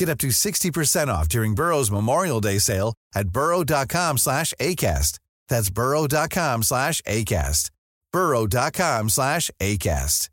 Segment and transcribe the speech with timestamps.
[0.00, 5.18] Get up to 60% off during Burrow's Memorial Day sale at burrow.com slash ACAST.
[5.50, 7.70] That's burrow.com slash ACAST.
[8.10, 10.30] burrow.com slash ACAST.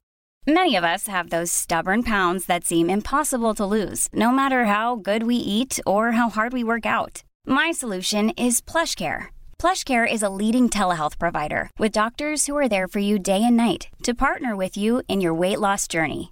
[0.47, 4.95] Many of us have those stubborn pounds that seem impossible to lose, no matter how
[4.95, 7.23] good we eat or how hard we work out.
[7.45, 9.25] My solution is PlushCare.
[9.59, 13.57] PlushCare is a leading telehealth provider with doctors who are there for you day and
[13.57, 16.31] night to partner with you in your weight loss journey.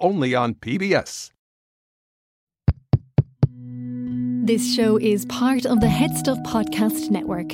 [0.00, 1.30] only on PBS.
[4.46, 7.52] This show is part of the Head Stuff Podcast Network.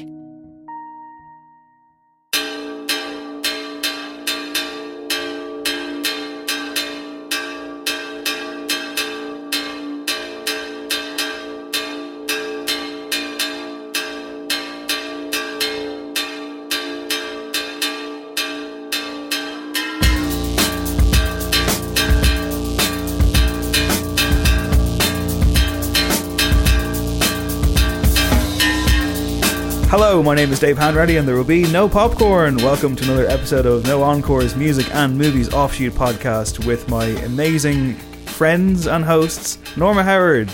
[30.20, 32.56] Hello, my name is Dave Hanratty, and there will be no popcorn.
[32.58, 37.94] Welcome to another episode of No Encores Music and Movies Offshoot podcast with my amazing
[38.26, 40.50] friends and hosts, Norma Howard.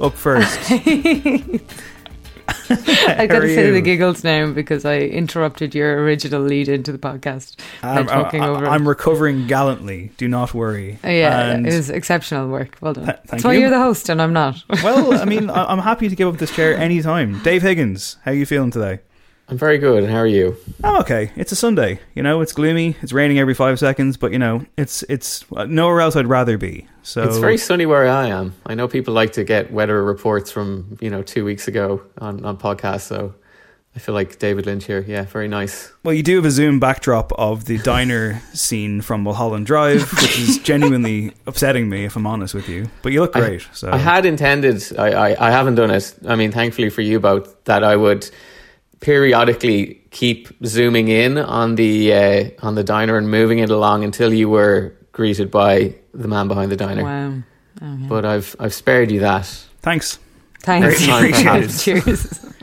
[0.00, 0.58] Up first.
[0.70, 1.60] I
[3.28, 8.08] gotta say the giggles now because I interrupted your original lead into the podcast I'm,
[8.08, 8.64] uh, talking over.
[8.64, 10.12] I'm recovering gallantly.
[10.16, 10.98] Do not worry.
[11.04, 12.78] Oh, yeah, And- it was exceptional work.
[12.80, 13.04] Well done.
[13.04, 13.60] Th- That's why you.
[13.60, 14.64] you're the host and I'm not.
[14.82, 17.42] well, I mean, I- I'm happy to give up this chair anytime.
[17.42, 19.00] Dave Higgins, how are you feeling today?
[19.50, 20.04] I'm very good.
[20.04, 20.56] And how are you?
[20.84, 21.32] I'm okay.
[21.34, 21.98] It's a Sunday.
[22.14, 22.96] You know, it's gloomy.
[23.02, 26.56] It's raining every five seconds, but you know, it's it's uh, nowhere else I'd rather
[26.56, 26.86] be.
[27.02, 28.54] So It's very sunny where I am.
[28.66, 32.44] I know people like to get weather reports from you know two weeks ago on
[32.44, 33.02] on podcasts.
[33.08, 33.34] So
[33.96, 35.04] I feel like David Lynch here.
[35.08, 35.92] Yeah, very nice.
[36.04, 40.38] Well, you do have a zoom backdrop of the diner scene from Mulholland Drive, which
[40.38, 42.88] is genuinely upsetting me, if I'm honest with you.
[43.02, 43.66] But you look I- great.
[43.72, 44.80] so I had intended.
[44.96, 46.14] I, I I haven't done it.
[46.28, 48.30] I mean, thankfully for you both, that I would
[49.00, 54.32] periodically keep zooming in on the uh, on the diner and moving it along until
[54.32, 57.02] you were greeted by the man behind the diner.
[57.04, 57.34] wow.
[57.82, 58.06] Oh, yeah.
[58.08, 59.46] But I've I've spared you that.
[59.80, 60.18] thanks.
[60.62, 60.86] Thanks.
[60.86, 62.02] Next time, Appreciate.
[62.04, 62.46] Cheers.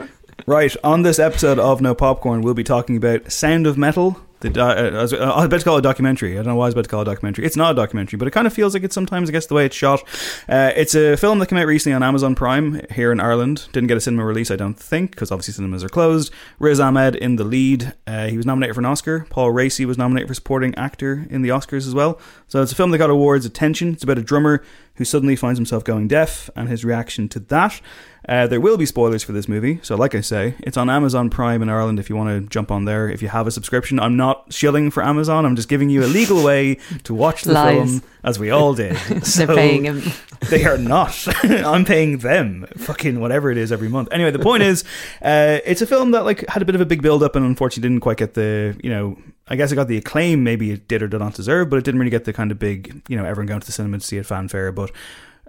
[0.46, 4.18] Right on this episode of No Popcorn, we'll be talking about Sound of Metal.
[4.40, 6.34] The uh, I was I was about to call it a documentary.
[6.34, 7.46] I don't know why I was about to call it a documentary.
[7.46, 9.30] It's not a documentary, but it kind of feels like it sometimes.
[9.30, 10.04] I guess the way it's shot.
[10.48, 13.68] Uh, it's a film that came out recently on Amazon Prime here in Ireland.
[13.72, 16.32] Didn't get a cinema release, I don't think, because obviously cinemas are closed.
[16.60, 17.94] Riz Ahmed in the lead.
[18.06, 19.26] Uh, he was nominated for an Oscar.
[19.32, 22.20] Paul Raci was nominated for supporting actor in the Oscars as well.
[22.48, 23.94] So it's a film that got awards attention.
[23.94, 24.64] It's about a drummer
[24.96, 27.82] who suddenly finds himself going deaf and his reaction to that.
[28.28, 31.30] Uh, there will be spoilers for this movie, so like I say, it's on Amazon
[31.30, 33.10] Prime in Ireland if you want to jump on there.
[33.10, 35.46] If you have a subscription, I'm not shilling for Amazon.
[35.46, 37.76] I'm just giving you a legal way to watch the Lies.
[37.76, 38.98] film, as we all did.
[39.28, 40.02] So They're paying him.
[40.50, 41.26] they are not.
[41.44, 44.10] I'm paying them fucking whatever it is every month.
[44.12, 44.84] Anyway, the point is,
[45.22, 47.46] uh, it's a film that like had a bit of a big build up and
[47.46, 49.18] unfortunately didn't quite get the you know.
[49.50, 51.86] I guess it got the acclaim maybe it did or did not deserve, but it
[51.86, 54.06] didn't really get the kind of big you know everyone going to the cinema to
[54.06, 54.74] see it fanfare.
[54.74, 54.92] But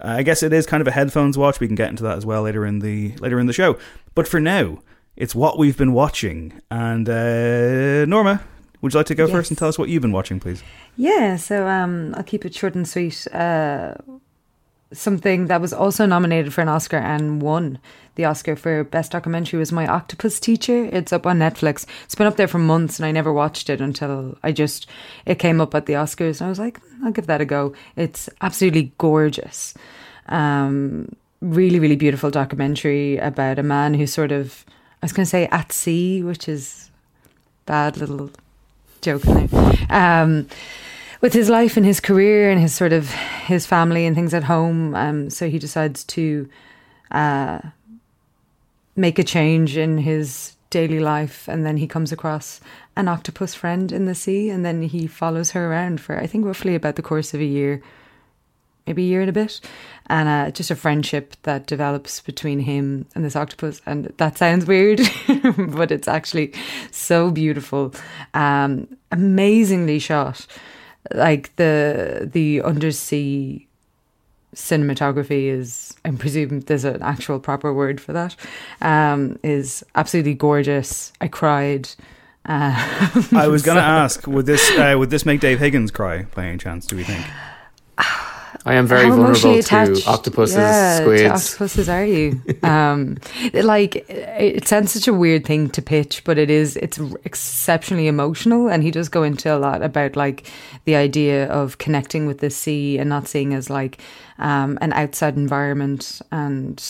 [0.01, 1.61] I guess it is kind of a headphones watch.
[1.61, 3.79] We can get into that as well later in the later in the show.
[4.15, 4.79] But for now,
[5.17, 6.61] it's what we've been watching.
[6.71, 8.41] And uh, Norma,
[8.81, 9.33] would you like to go Yes.
[9.33, 10.63] first and tell us what you've been watching, please?
[10.97, 13.27] Yeah, so um, I'll keep it short and sweet.
[13.33, 13.95] Uh,
[14.93, 17.79] something that was also nominated for an Oscar and won
[18.19, 20.87] the Oscar for Best Documentary was My Octopus Teacher.
[20.87, 21.87] It's up on Netflix.
[22.03, 24.89] It's been up there for months and I never watched it until I just,
[25.25, 27.75] it came up at the Oscars and I was like, I'll give that a go.
[27.95, 29.73] It's absolutely gorgeous.
[30.27, 34.65] Um, really, really beautiful documentary about a man who's sort of,
[35.01, 36.91] I was going to say at sea, which is
[37.67, 38.33] bad little
[39.01, 39.87] joke in there.
[39.91, 40.49] Um,
[41.21, 44.43] with his life and his career and his sort of his family and things at
[44.43, 44.97] home.
[44.97, 46.49] Um, so he decides to
[47.13, 47.61] uh,
[48.99, 52.61] make a change in his daily life, and then he comes across
[52.97, 56.45] an octopus friend in the sea, and then he follows her around for I think
[56.45, 57.81] roughly about the course of a year,
[58.87, 59.61] maybe a year and a bit,
[60.09, 63.81] and uh, just a friendship that develops between him and this octopus.
[63.87, 65.01] And that sounds weird,
[65.57, 66.53] but it's actually
[66.91, 67.95] so beautiful,
[68.35, 70.47] um, amazingly shot.
[71.15, 73.68] Like the the undersea
[74.59, 78.35] cinematography is I presume there's an actual proper word for that
[78.83, 81.89] um is absolutely gorgeous I cried
[82.45, 82.73] uh,
[83.37, 86.23] I was going to so- ask, would this uh, would this make Dave Higgins cry
[86.35, 86.87] by any chance?
[86.87, 87.27] Do we think?
[88.65, 91.25] I am very How vulnerable to octopuses, yeah, to squids.
[91.25, 92.43] octopuses are you?
[92.63, 93.19] um,
[93.53, 96.77] it, like it, it sounds such a weird thing to pitch, but it is.
[96.77, 100.51] It's exceptionally emotional, and he does go into a lot about like
[100.85, 104.01] the idea of connecting with the sea and not seeing as like
[104.39, 106.83] um, an outside environment and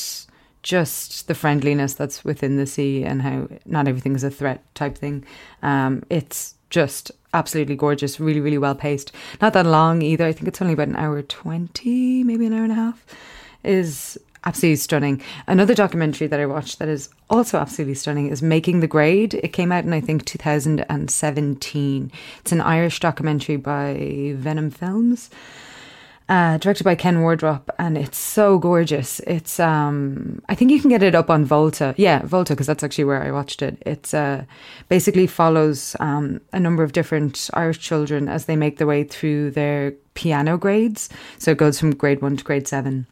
[0.63, 4.99] just the friendliness that's within the sea and how not everything is a threat type
[4.99, 5.25] thing.
[5.63, 9.13] Um, it's just absolutely gorgeous, really, really well paced.
[9.41, 10.25] Not that long either.
[10.25, 13.05] I think it's only about an hour 20, maybe an hour and a half.
[13.65, 15.21] Is absolutely stunning.
[15.47, 19.35] Another documentary that I watched that is also absolutely stunning is Making the Grade.
[19.35, 22.13] It came out in, I think, 2017.
[22.41, 25.29] It's an Irish documentary by Venom Films
[26.29, 29.21] uh, directed by Ken Wardrop, and it's so gorgeous.
[29.21, 31.95] It's um, I think you can get it up on Volta.
[31.97, 33.83] Yeah, Volta, because that's actually where I watched it.
[33.87, 34.45] It's uh,
[34.89, 39.53] basically follows um, a number of different Irish children as they make their way through
[39.53, 41.09] their piano grades.
[41.39, 43.07] So it goes from grade one to grade seven,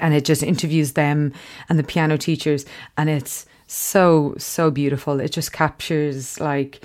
[0.00, 1.32] and it just interviews them
[1.70, 2.66] and the piano teachers,
[2.98, 5.20] and it's so so beautiful.
[5.20, 6.84] It just captures like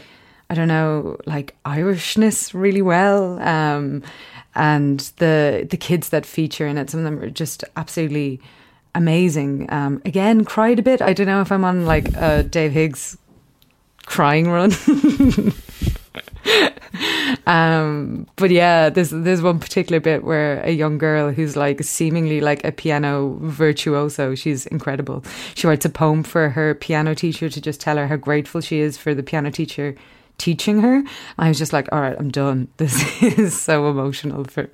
[0.49, 3.37] I don't know, like Irishness really well.
[3.39, 4.01] Um,
[4.57, 8.41] and the the kids that feature in it, some of them are just absolutely
[8.95, 9.71] amazing.
[9.71, 11.01] Um, again, cried a bit.
[11.01, 13.17] I don't know if I'm on like a Dave Higgs
[14.05, 14.71] crying run.
[17.45, 22.41] um, but yeah, there's there's one particular bit where a young girl who's like seemingly
[22.41, 25.23] like a piano virtuoso, she's incredible.
[25.53, 28.79] She writes a poem for her piano teacher to just tell her how grateful she
[28.79, 29.95] is for the piano teacher
[30.37, 31.03] teaching her.
[31.37, 32.67] I was just like, all right, I'm done.
[32.77, 34.69] This is so emotional for.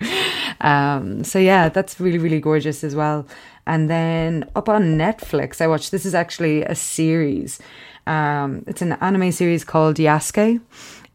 [0.61, 3.25] Um, so yeah, that's really really gorgeous as well.
[3.65, 5.91] And then up on Netflix, I watched.
[5.91, 7.59] This is actually a series.
[8.05, 10.59] Um, it's an anime series called Yasuke.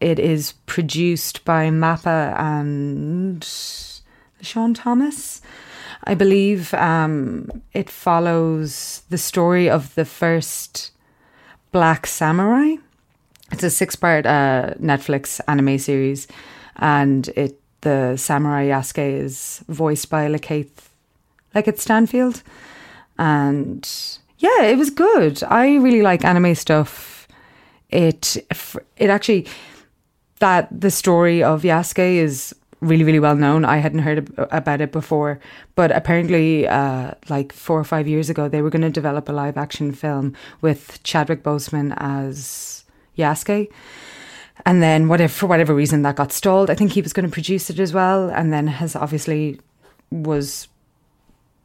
[0.01, 3.45] It is produced by Mappa and
[4.41, 5.43] Sean Thomas.
[6.05, 10.93] I believe um, it follows the story of the first
[11.73, 12.77] black samurai.
[13.51, 16.29] It's a six-part uh, Netflix anime series,
[16.77, 20.89] and it the samurai Yasuke is voiced by Lakeith
[21.55, 22.43] Lakeith Stanfield,
[23.19, 23.89] and
[24.39, 25.43] yeah, it was good.
[25.45, 27.27] I really like anime stuff.
[27.91, 28.37] It
[28.97, 29.47] it actually
[30.41, 33.65] that the story of Yasuke is really really well known.
[33.65, 35.41] I hadn't heard about it before,
[35.75, 39.33] but apparently, uh, like four or five years ago, they were going to develop a
[39.33, 42.78] live action film with Chadwick Boseman as
[43.19, 43.71] Yasuke.
[44.67, 46.71] And then, whatever for whatever reason, that got stalled.
[46.71, 49.61] I think he was going to produce it as well, and then has obviously
[50.11, 50.69] was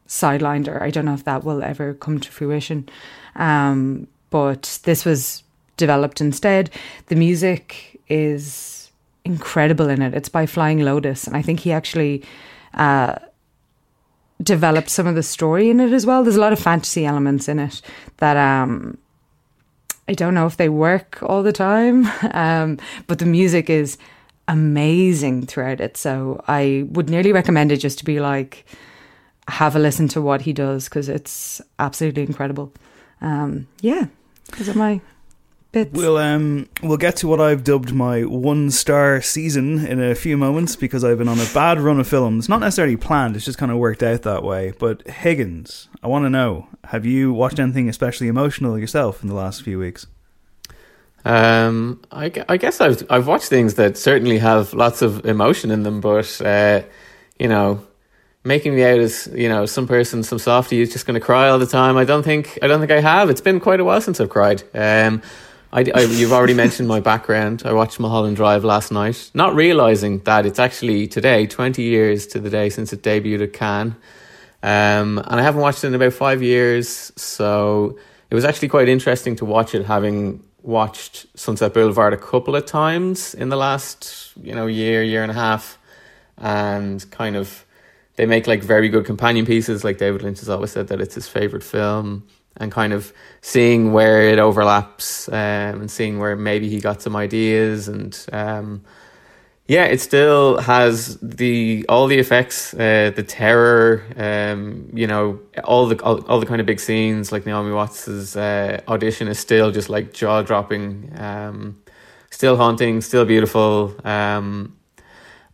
[0.07, 2.87] sidelined, or I don't know if that will ever come to fruition.
[3.35, 5.43] Um, but this was
[5.77, 6.69] developed instead.
[7.07, 8.91] The music is
[9.25, 10.13] incredible in it.
[10.13, 12.23] It's by Flying Lotus, and I think he actually
[12.73, 13.15] uh,
[14.41, 16.23] developed some of the story in it as well.
[16.23, 17.81] There's a lot of fantasy elements in it
[18.17, 18.97] that um,
[20.07, 23.97] I don't know if they work all the time, um, but the music is
[24.47, 25.97] amazing throughout it.
[25.97, 28.65] So I would nearly recommend it just to be like,
[29.47, 32.73] have a listen to what he does because it's absolutely incredible.
[33.21, 34.07] Um, yeah,
[34.57, 35.01] those are my
[35.73, 35.91] bits.
[35.91, 40.37] We'll um we'll get to what I've dubbed my one star season in a few
[40.37, 42.47] moments because I've been on a bad run of films.
[42.47, 44.71] Not necessarily planned, it's just kind of worked out that way.
[44.79, 49.35] But Higgins, I want to know: Have you watched anything especially emotional yourself in the
[49.35, 50.07] last few weeks?
[51.25, 55.83] Um, I, I guess I've I've watched things that certainly have lots of emotion in
[55.83, 56.83] them, but uh,
[57.39, 57.85] you know,
[58.43, 61.49] making me out as you know some person, some softie who's just going to cry
[61.49, 61.97] all the time.
[61.97, 63.29] I don't think I don't think I have.
[63.29, 64.63] It's been quite a while since I've cried.
[64.73, 65.21] Um,
[65.73, 67.63] I, I, you've already mentioned my background.
[67.65, 72.39] I watched Mulholland Drive last night, not realizing that it's actually today, twenty years to
[72.39, 73.95] the day since it debuted at Cannes.
[74.61, 77.97] Um, and I haven't watched it in about five years, so
[78.29, 82.67] it was actually quite interesting to watch it, having watched Sunset Boulevard a couple of
[82.67, 85.79] times in the last you know year, year and a half,
[86.37, 87.65] and kind of
[88.15, 89.83] they make like very good companion pieces.
[89.83, 92.27] Like David Lynch has always said that it's his favorite film
[92.57, 97.15] and kind of seeing where it overlaps um, and seeing where maybe he got some
[97.15, 98.83] ideas and um,
[99.67, 105.87] yeah, it still has the all the effects, uh, the terror, um, you know, all
[105.87, 107.31] the all, all, the kind of big scenes.
[107.31, 111.81] Like Naomi Watts's uh, audition is still just like jaw dropping, um,
[112.29, 114.75] still haunting, still beautiful, um,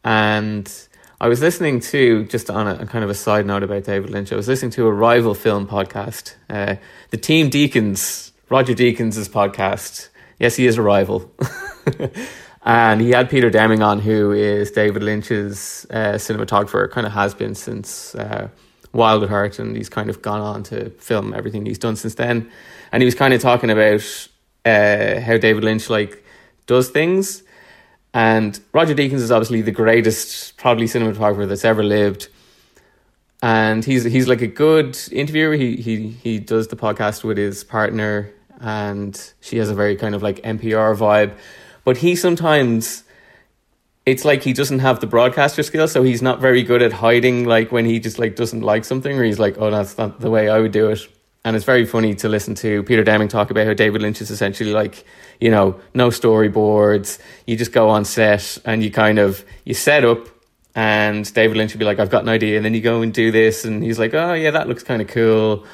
[0.03, 0.88] and
[1.21, 4.09] I was listening to just on a, a, kind of a side note about David
[4.09, 4.31] Lynch.
[4.31, 6.77] I was listening to a rival film podcast, uh,
[7.09, 10.07] the Team Deakins, Roger Deakins' podcast.
[10.39, 11.29] Yes, he is a rival,
[12.63, 16.89] and he had Peter Deming on, who is David Lynch's uh, cinematographer.
[16.89, 18.47] Kind of has been since uh,
[18.93, 22.15] Wild at Heart, and he's kind of gone on to film everything he's done since
[22.15, 22.49] then.
[22.93, 24.29] And he was kind of talking about
[24.63, 26.23] uh, how David Lynch like
[26.65, 27.43] does things
[28.13, 32.29] and Roger Deakins is obviously the greatest, probably cinematographer that's ever lived.
[33.41, 35.53] And he's he's like a good interviewer.
[35.53, 40.13] He he he does the podcast with his partner, and she has a very kind
[40.13, 41.37] of like NPR vibe.
[41.85, 43.03] But he sometimes
[44.05, 47.45] it's like he doesn't have the broadcaster skill, so he's not very good at hiding
[47.45, 50.29] like when he just like doesn't like something or he's like, oh, that's not the
[50.29, 51.07] way I would do it.
[51.45, 54.29] And it's very funny to listen to Peter Deming talk about how David Lynch is
[54.29, 55.05] essentially like,
[55.39, 57.17] you know, no storyboards.
[57.47, 60.27] You just go on set and you kind of you set up
[60.75, 63.13] and David Lynch would be like, I've got an idea, and then you go and
[63.13, 65.65] do this, and he's like, Oh yeah, that looks kinda cool.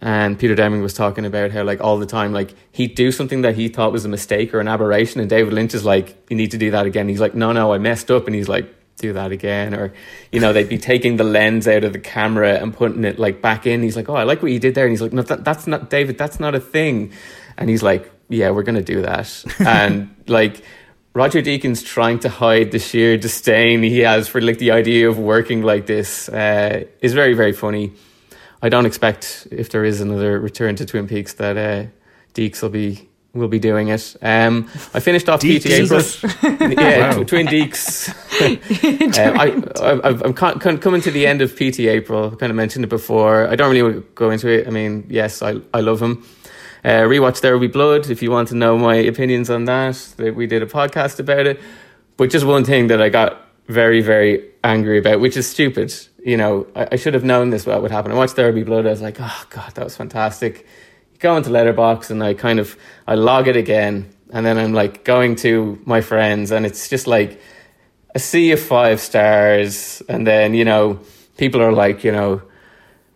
[0.00, 3.42] And Peter Deming was talking about how like all the time, like he'd do something
[3.42, 6.36] that he thought was a mistake or an aberration, and David Lynch is like, You
[6.36, 7.08] need to do that again.
[7.08, 9.92] He's like, No, no, I messed up and he's like, do that again or
[10.32, 13.42] you know they'd be taking the lens out of the camera and putting it like
[13.42, 13.82] back in.
[13.82, 14.86] He's like oh i like what you did there.
[14.86, 17.12] And he's like no that, that's not david that's not a thing.
[17.56, 19.44] And he's like yeah we're gonna do that.
[19.60, 20.62] And like
[21.14, 25.18] roger deakins trying to hide the sheer disdain he has for like the idea of
[25.18, 27.92] working like this uh, is very very funny.
[28.62, 31.90] I don't expect if there is another return to twin peaks that uh,
[32.32, 33.05] deeks will be
[33.36, 34.16] will be doing it.
[34.22, 36.00] Um, I finished off PT April.
[36.42, 37.22] yeah, wow.
[37.24, 38.08] Twin Deeks.
[39.18, 39.68] um,
[40.04, 42.32] I, am coming to the end of PT April.
[42.32, 43.46] I kind of mentioned it before.
[43.48, 44.66] I don't really want to go into it.
[44.66, 46.24] I mean, yes, I I love him.
[46.84, 50.14] Uh, rewatch There Will Be Blood if you want to know my opinions on that.
[50.18, 51.60] We did a podcast about it.
[52.16, 55.92] But just one thing that I got very, very angry about, which is stupid.
[56.24, 58.12] You know, I, I should have known this what would happen.
[58.12, 58.86] I watched There Will Be Blood.
[58.86, 60.66] I was like, oh, God, that was fantastic
[61.18, 65.04] go into Letterboxd and I kind of I log it again and then I'm like
[65.04, 67.40] going to my friends and it's just like
[68.14, 71.00] a sea of five stars and then you know
[71.36, 72.42] people are like you know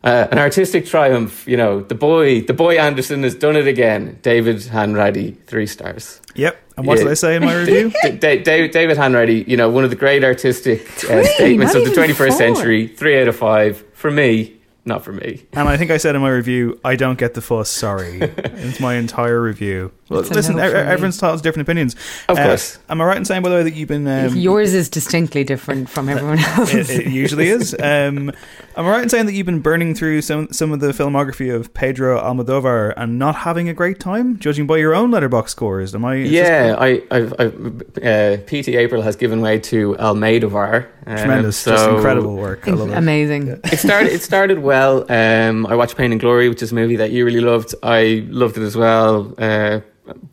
[0.02, 4.18] uh, an artistic triumph you know the boy the boy Anderson has done it again.
[4.22, 6.20] David Hanratty three stars.
[6.34, 6.56] Yep.
[6.76, 7.04] And what yeah.
[7.04, 7.92] did I say in my review?
[8.02, 12.32] David, David Hanratty you know one of the great artistic uh, statements of the 21st
[12.32, 15.46] century three out of five for me not for me.
[15.52, 17.70] And I think I said in my review, I don't get the fuss.
[17.70, 19.92] Sorry, it's my entire review.
[20.10, 21.94] Well, listen, everyone's has different opinions.
[22.28, 22.80] Of uh, course.
[22.88, 25.44] Am I right in saying, by the way, that you've been um, yours is distinctly
[25.44, 26.74] different from everyone else?
[26.74, 27.76] it, it, usually is.
[27.90, 28.30] Um,
[28.76, 31.54] am I right in saying that you've been burning through some some of the filmography
[31.54, 35.94] of Pedro Almodovar and not having a great time, judging by your own Letterboxd scores?
[35.94, 36.16] Am I?
[36.16, 40.88] Yeah, I, I've, I've uh, PT April has given way to Almodovar.
[41.06, 42.66] Um, Tremendous, so just incredible work.
[42.68, 42.96] I love it.
[42.96, 43.46] Amazing.
[43.46, 43.56] Yeah.
[43.64, 44.12] It started.
[44.12, 45.10] It started well.
[45.10, 47.74] Um, I watched Pain and Glory, which is a movie that you really loved.
[47.82, 49.34] I loved it as well.
[49.38, 49.80] Uh,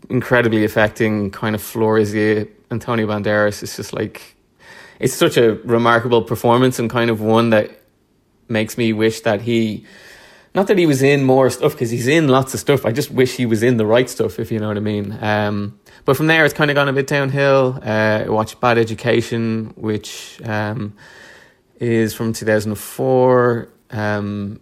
[0.10, 3.64] incredibly affecting kind of Florizia Antonio Banderas.
[3.64, 4.36] is just like
[5.00, 7.72] it's such a remarkable performance and kind of one that
[8.50, 9.86] makes me wish that he
[10.56, 12.84] not that he was in more stuff because he's in lots of stuff.
[12.84, 15.16] I just wish he was in the right stuff, if you know what I mean.
[15.22, 17.80] Um, but from there, it's kind of gone a bit downhill.
[17.84, 20.96] Uh, I watched Bad Education, which um,
[21.80, 24.60] is from 2004 um,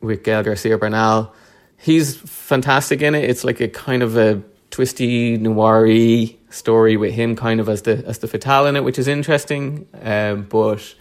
[0.00, 1.32] with Gael Garcia Bernal.
[1.76, 3.30] He's fantastic in it.
[3.30, 5.86] It's like a kind of a twisty noir
[6.50, 9.86] story with him kind of as the as the fatale in it, which is interesting.
[10.02, 10.94] Um, but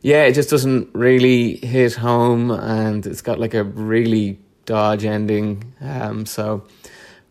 [0.00, 5.72] yeah, it just doesn't really hit home, and it's got like a really dodge ending.
[5.80, 6.64] Um, so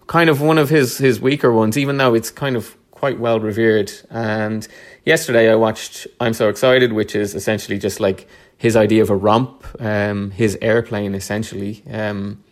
[0.08, 3.40] kind of one of his his weaker ones, even though it's kind of quite well
[3.40, 3.92] revered.
[4.10, 4.68] And
[5.06, 9.16] yesterday I watched I'm So Excited, which is essentially just like his idea of a
[9.16, 11.84] romp, um, his airplane essentially.
[11.92, 12.44] Um,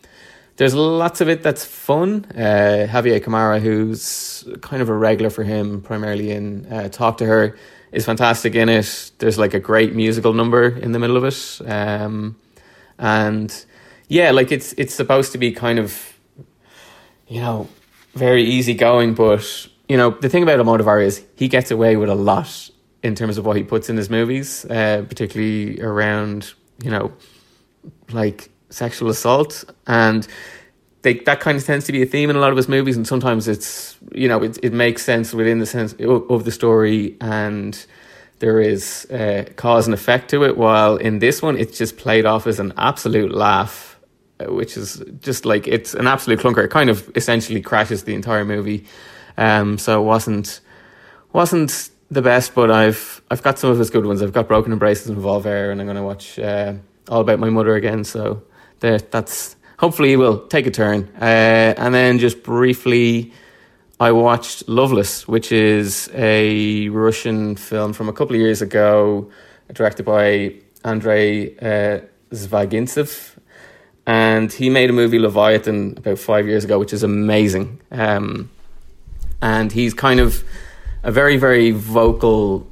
[0.58, 2.26] there's lots of it that's fun.
[2.34, 7.26] Uh, Javier Camara, who's kind of a regular for him, primarily in uh, Talk to
[7.26, 7.58] Her,
[7.92, 9.12] is fantastic in it.
[9.20, 12.38] There's like a great musical number in the middle of it, um,
[12.98, 13.66] and
[14.08, 16.18] yeah, like it's it's supposed to be kind of,
[17.28, 17.68] you know,
[18.14, 19.14] very easygoing.
[19.14, 22.70] But you know, the thing about Almodovar is he gets away with a lot
[23.04, 27.14] in terms of what he puts in his movies, uh, particularly around you know,
[28.12, 30.28] like sexual assault and
[31.04, 32.98] they, that kind of tends to be a theme in a lot of his movies
[32.98, 37.16] and sometimes it's you know it, it makes sense within the sense of the story
[37.22, 37.86] and
[38.40, 42.26] there is uh, cause and effect to it while in this one it's just played
[42.26, 43.96] off as an absolute laugh
[44.40, 46.64] which is just like it's an absolute clunker.
[46.64, 48.86] It kind of essentially crashes the entire movie.
[49.38, 50.62] Um, so it wasn't
[51.34, 54.22] wasn't the best but I've I've got some of his good ones.
[54.22, 56.74] I've got Broken Embraces and Volver and I'm going to watch uh,
[57.10, 58.44] All About My Mother again so
[58.80, 61.10] there, that's hopefully will take a turn.
[61.20, 63.34] Uh, and then just briefly,
[64.00, 69.30] I watched Loveless, which is a Russian film from a couple of years ago,
[69.74, 72.02] directed by Andrei uh,
[72.32, 73.38] Zvyagintsev.
[74.08, 77.82] And he made a movie, Leviathan, about five years ago, which is amazing.
[77.92, 78.52] Um,
[79.42, 80.44] and he's kind of
[81.04, 82.68] a very, very vocal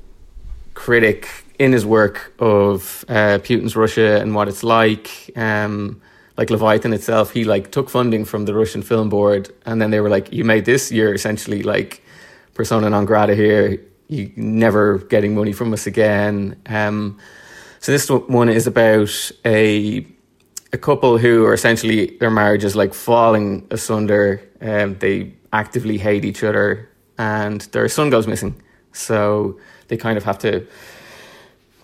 [0.73, 1.27] critic
[1.63, 5.31] in his work of uh, Putin's Russia and what it's like.
[5.37, 6.01] Um,
[6.35, 10.01] like Leviathan itself, he like took funding from the Russian Film Board, and then they
[10.01, 12.03] were like, "You made this, you're essentially like
[12.53, 13.79] persona non grata here.
[14.09, 17.17] You never getting money from us again." Um,
[17.79, 20.05] so this one is about a
[20.73, 24.41] a couple who are essentially their marriage is like falling asunder.
[24.59, 28.55] Um, they actively hate each other, and their son goes missing.
[28.91, 30.65] So they kind of have to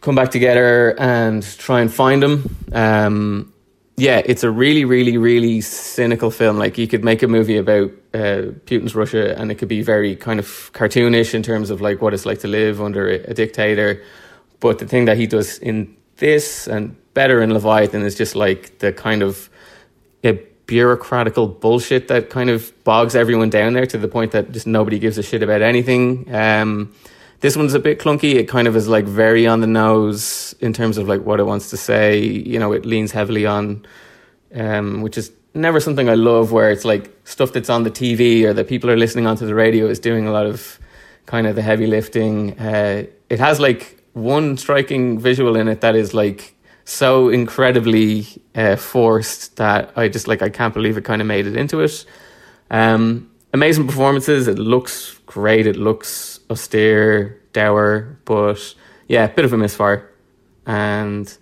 [0.01, 2.56] come back together and try and find him.
[2.72, 3.53] Um,
[3.98, 6.57] yeah, it's a really, really, really cynical film.
[6.57, 10.16] Like you could make a movie about uh, Putin's Russia, and it could be very
[10.16, 13.33] kind of cartoonish in terms of like what it's like to live under a, a
[13.33, 14.01] dictator.
[14.62, 18.79] But the thing that he does in this and better in Leviathan is just like
[18.79, 19.50] the kind of
[20.24, 20.33] a
[20.66, 25.00] bureaucratical bullshit that kind of bogs everyone down there to the point that just nobody
[25.00, 26.33] gives a shit about anything.
[26.33, 26.94] Um,
[27.42, 28.36] this one's a bit clunky.
[28.36, 31.44] It kind of is like very on the nose in terms of like what it
[31.44, 32.20] wants to say.
[32.20, 33.86] You know, it leans heavily on,
[34.54, 38.44] um, which is never something I love, where it's like stuff that's on the TV
[38.44, 40.80] or that people are listening onto the radio is doing a lot of
[41.25, 42.60] kind of the heavy lifting.
[42.60, 48.25] Uh, it has like one striking visual in it that is like so incredibly
[48.56, 51.80] uh, forced that I just like I can't believe it kind of made it into
[51.82, 52.06] it.
[52.72, 54.48] Um, amazing performances.
[54.48, 55.68] It looks great.
[55.68, 58.75] It looks austere, dour, but
[59.07, 60.09] yeah, bit of a misfire.
[60.66, 61.35] And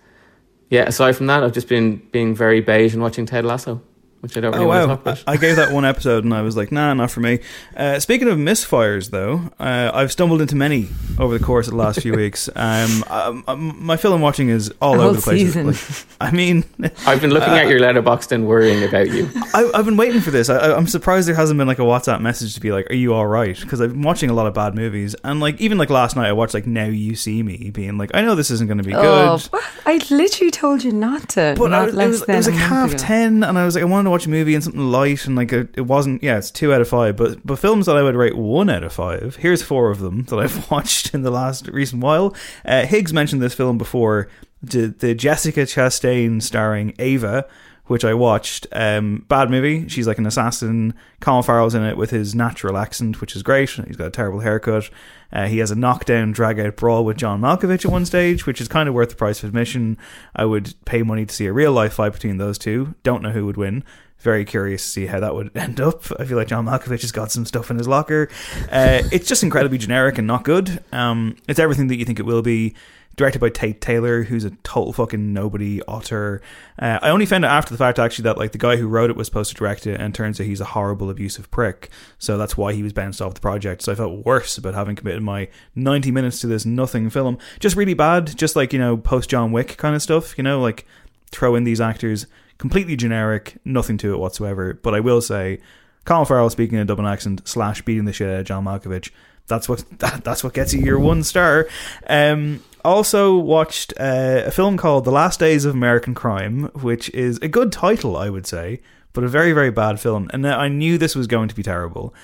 [0.70, 3.82] yeah, aside from that, I've just been being very beige and watching Ted Lasso
[4.20, 4.86] which I don't really oh, wow.
[4.86, 5.24] talk about.
[5.26, 7.38] I gave that one episode and I was like, nah, not for me.
[7.76, 11.78] Uh, speaking of misfires, though, uh, I've stumbled into many over the course of the
[11.78, 12.48] last few weeks.
[12.56, 15.54] Um, um, um, my film watching is all over the place.
[15.54, 16.64] Like, I mean,
[17.06, 19.30] I've been looking uh, at your Letterboxd and worrying about you.
[19.54, 20.48] I, have been waiting for this.
[20.48, 23.14] I, am surprised there hasn't been like a WhatsApp message to be like, "Are you
[23.14, 25.90] all right?" Because I've been watching a lot of bad movies, and like even like
[25.90, 28.66] last night, I watched like Now You See Me, being like, "I know this isn't
[28.66, 31.54] going to be oh, good." I literally told you not to.
[31.56, 32.98] But not I, it, was, it was like half ago.
[32.98, 35.36] ten, and I was like, I wanted to watch a movie and something light and
[35.36, 38.02] like a, it wasn't yeah it's two out of five but but films that I
[38.02, 41.30] would rate one out of five here's four of them that I've watched in the
[41.30, 42.34] last recent while.
[42.64, 44.28] Uh, Higgs mentioned this film before
[44.62, 47.46] the, the Jessica Chastain starring Ava
[47.88, 48.66] which I watched.
[48.72, 49.88] Um, bad movie.
[49.88, 50.94] She's like an assassin.
[51.20, 53.70] Colin Farrell's in it with his natural accent, which is great.
[53.70, 54.90] He's got a terrible haircut.
[55.32, 58.60] Uh, he has a knockdown, drag out brawl with John Malkovich at one stage, which
[58.60, 59.98] is kind of worth the price of admission.
[60.34, 62.94] I would pay money to see a real life fight between those two.
[63.02, 63.84] Don't know who would win
[64.20, 66.04] very curious to see how that would end up.
[66.18, 68.28] I feel like John Malkovich has got some stuff in his locker.
[68.70, 70.82] Uh, it's just incredibly generic and not good.
[70.92, 72.74] Um, it's everything that you think it will be.
[73.18, 76.40] Directed by Tate Taylor, who's a total fucking nobody author.
[76.78, 79.10] Uh, I only found out after the fact actually that like the guy who wrote
[79.10, 81.90] it was supposed to direct it, and turns out he's a horrible, abusive prick.
[82.18, 83.82] So that's why he was bounced off the project.
[83.82, 87.36] So I felt worse about having committed my ninety minutes to this nothing film.
[87.60, 88.38] Just really bad.
[88.38, 90.38] Just like you know post John Wick kind of stuff.
[90.38, 90.86] You know like
[91.30, 92.26] throw in these actors
[92.58, 94.74] completely generic, nothing to it whatsoever.
[94.74, 95.60] But I will say,
[96.04, 99.10] Colin Farrell speaking in a Dublin accent slash beating the shit out of John Malkovich.
[99.46, 101.68] That's what that, that's what gets you your one star.
[102.06, 107.38] Um, also watched uh, a film called The Last Days of American Crime, which is
[107.38, 108.80] a good title, I would say,
[109.12, 110.30] but a very very bad film.
[110.32, 112.14] And I knew this was going to be terrible.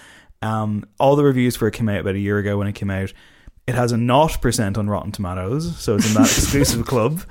[0.42, 2.90] Um, all the reviews for it came out about a year ago when it came
[2.90, 3.12] out.
[3.66, 7.22] It has a naught percent on Rotten Tomatoes, so it's in that exclusive club.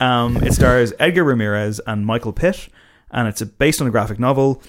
[0.00, 2.68] Um, it stars Edgar Ramirez and Michael Pitt,
[3.10, 4.62] and it's based on a graphic novel.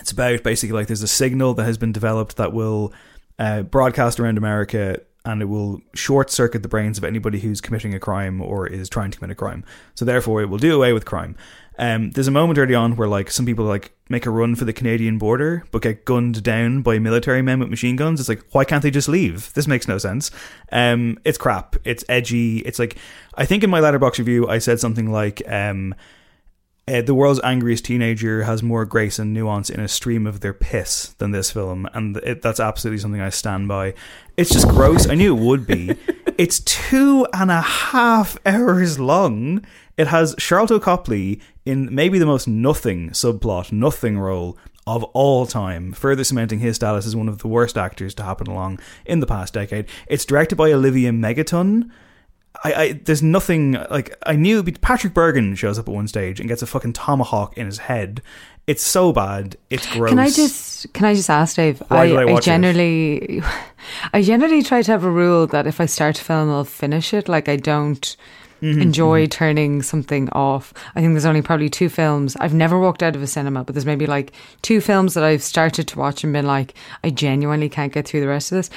[0.00, 2.92] It's about basically like there's a signal that has been developed that will
[3.38, 7.92] uh, broadcast around America and it will short circuit the brains of anybody who's committing
[7.92, 9.62] a crime or is trying to commit a crime.
[9.94, 11.36] So therefore, it will do away with crime.
[11.78, 14.64] Um, there's a moment early on where like some people like make a run for
[14.64, 18.20] the Canadian border but get gunned down by military men with machine guns.
[18.20, 19.52] It's like why can't they just leave?
[19.52, 20.30] This makes no sense.
[20.72, 21.76] Um, it's crap.
[21.84, 22.60] It's edgy.
[22.60, 22.96] It's like
[23.34, 25.94] I think in my Letterboxd review I said something like um,
[26.88, 30.54] uh, the world's angriest teenager has more grace and nuance in a stream of their
[30.54, 33.94] piss than this film, and it, that's absolutely something I stand by.
[34.36, 35.08] It's just gross.
[35.08, 35.96] I knew it would be.
[36.38, 39.66] It's two and a half hours long.
[39.96, 45.92] It has Sharlto Copley in maybe the most nothing subplot, nothing role of all time,
[45.92, 49.26] further cementing his status as one of the worst actors to happen along in the
[49.26, 49.86] past decade.
[50.06, 51.90] It's directed by Olivier Megaton
[52.64, 56.48] I, I there's nothing like I knew Patrick Bergin shows up at one stage and
[56.48, 58.22] gets a fucking tomahawk in his head.
[58.66, 59.56] It's so bad.
[59.70, 60.10] It's gross.
[60.10, 61.82] Can I just can I just ask Dave?
[61.88, 62.50] Why I, did I I watch it?
[62.50, 63.42] generally
[64.12, 67.14] I generally try to have a rule that if I start a film I'll finish
[67.14, 67.28] it.
[67.28, 68.16] Like I don't
[68.60, 70.74] Mm-hmm, enjoy turning something off.
[70.96, 72.34] I think there's only probably two films.
[72.40, 75.44] I've never walked out of a cinema, but there's maybe like two films that I've
[75.44, 78.70] started to watch and been like, I genuinely can't get through the rest of this.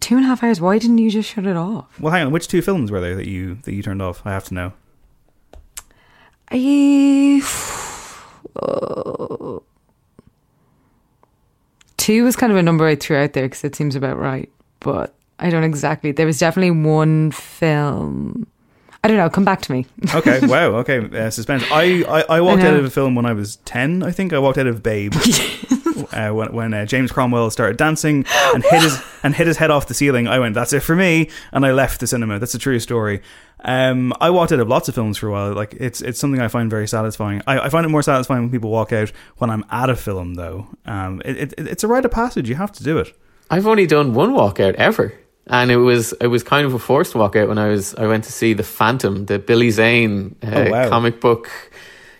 [0.00, 2.00] Two and a half hours, why didn't you just shut it off?
[2.00, 2.32] Well, hang on.
[2.32, 4.22] Which two films were there that you that you turned off?
[4.24, 4.72] I have to know.
[6.50, 7.42] I
[8.56, 9.58] uh,
[11.96, 14.50] two was kind of a number I threw out there because it seems about right,
[14.80, 16.12] but I don't exactly.
[16.12, 18.46] There was definitely one film.
[19.06, 19.30] I don't know.
[19.30, 19.86] Come back to me.
[20.16, 20.40] Okay.
[20.48, 20.78] wow.
[20.78, 20.98] Okay.
[20.98, 21.62] Uh, suspense.
[21.70, 24.02] I, I, I walked I out of a film when I was ten.
[24.02, 25.14] I think I walked out of Babe
[26.12, 29.70] uh, when when uh, James Cromwell started dancing and hit his and hit his head
[29.70, 30.26] off the ceiling.
[30.26, 32.40] I went, "That's it for me," and I left the cinema.
[32.40, 33.22] That's a true story.
[33.60, 35.52] Um, I walked out of lots of films for a while.
[35.52, 37.42] Like it's it's something I find very satisfying.
[37.46, 40.34] I, I find it more satisfying when people walk out when I'm at a film,
[40.34, 40.66] though.
[40.84, 42.48] Um, it, it, it's a rite of passage.
[42.48, 43.16] You have to do it.
[43.50, 45.14] I've only done one walkout ever.
[45.48, 48.24] And it was it was kind of a forced walkout when I was I went
[48.24, 50.88] to see the Phantom, the Billy Zane uh, Oh, wow.
[50.88, 51.48] comic book.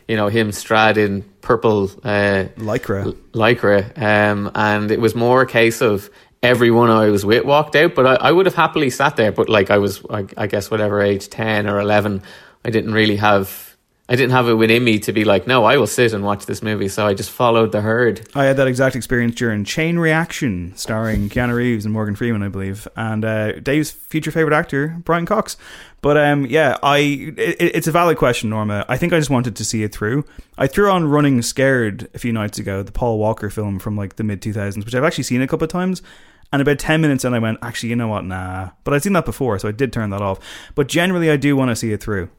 [0.06, 3.12] You know him strad in purple uh, Lycra.
[3.32, 6.08] lycra, um, and it was more a case of
[6.44, 9.32] everyone I was with walked out, but I, I would have happily sat there.
[9.32, 12.22] But like I was, I, I guess whatever age ten or eleven,
[12.64, 13.65] I didn't really have.
[14.08, 16.46] I didn't have it within me to be like, no, I will sit and watch
[16.46, 16.88] this movie.
[16.88, 18.28] So I just followed the herd.
[18.36, 22.48] I had that exact experience during Chain Reaction, starring Keanu Reeves and Morgan Freeman, I
[22.48, 25.56] believe, and uh, Dave's future favorite actor, Brian Cox.
[26.02, 26.98] But um, yeah, I
[27.36, 28.84] it, it's a valid question, Norma.
[28.88, 30.24] I think I just wanted to see it through.
[30.56, 34.14] I threw on Running Scared a few nights ago, the Paul Walker film from like
[34.14, 36.00] the mid two thousands, which I've actually seen a couple of times.
[36.52, 38.24] And about ten minutes in, I went, actually, you know what?
[38.24, 38.70] Nah.
[38.84, 40.38] But I'd seen that before, so I did turn that off.
[40.76, 42.30] But generally, I do want to see it through.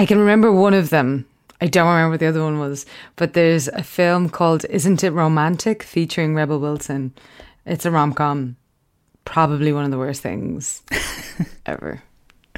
[0.00, 1.26] I can remember one of them.
[1.60, 2.86] I don't remember what the other one was,
[3.16, 7.12] but there's a film called Isn't It Romantic featuring Rebel Wilson.
[7.66, 8.56] It's a rom com.
[9.26, 10.80] Probably one of the worst things
[11.66, 12.02] ever.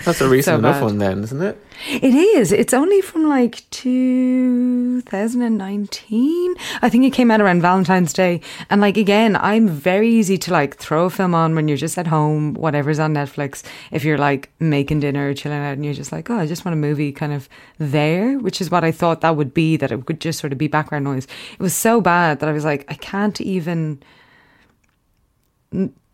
[0.04, 0.82] That's a recent So enough bad.
[0.84, 1.58] one, then, isn't it?
[1.88, 2.52] It is.
[2.52, 6.54] It's only from like 2019.
[6.82, 8.40] I think it came out around Valentine's Day.
[8.70, 11.98] And like again, I'm very easy to like throw a film on when you're just
[11.98, 13.62] at home, whatever's on Netflix.
[13.90, 16.64] If you're like making dinner or chilling out and you're just like, oh, I just
[16.64, 19.92] want a movie kind of there, which is what I thought that would be, that
[19.92, 21.26] it would just sort of be background noise.
[21.52, 24.02] It was so bad that I was like, I can't even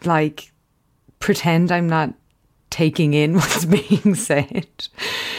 [0.04, 0.52] like
[1.18, 2.14] pretend I'm not
[2.70, 4.66] taking in what's being said.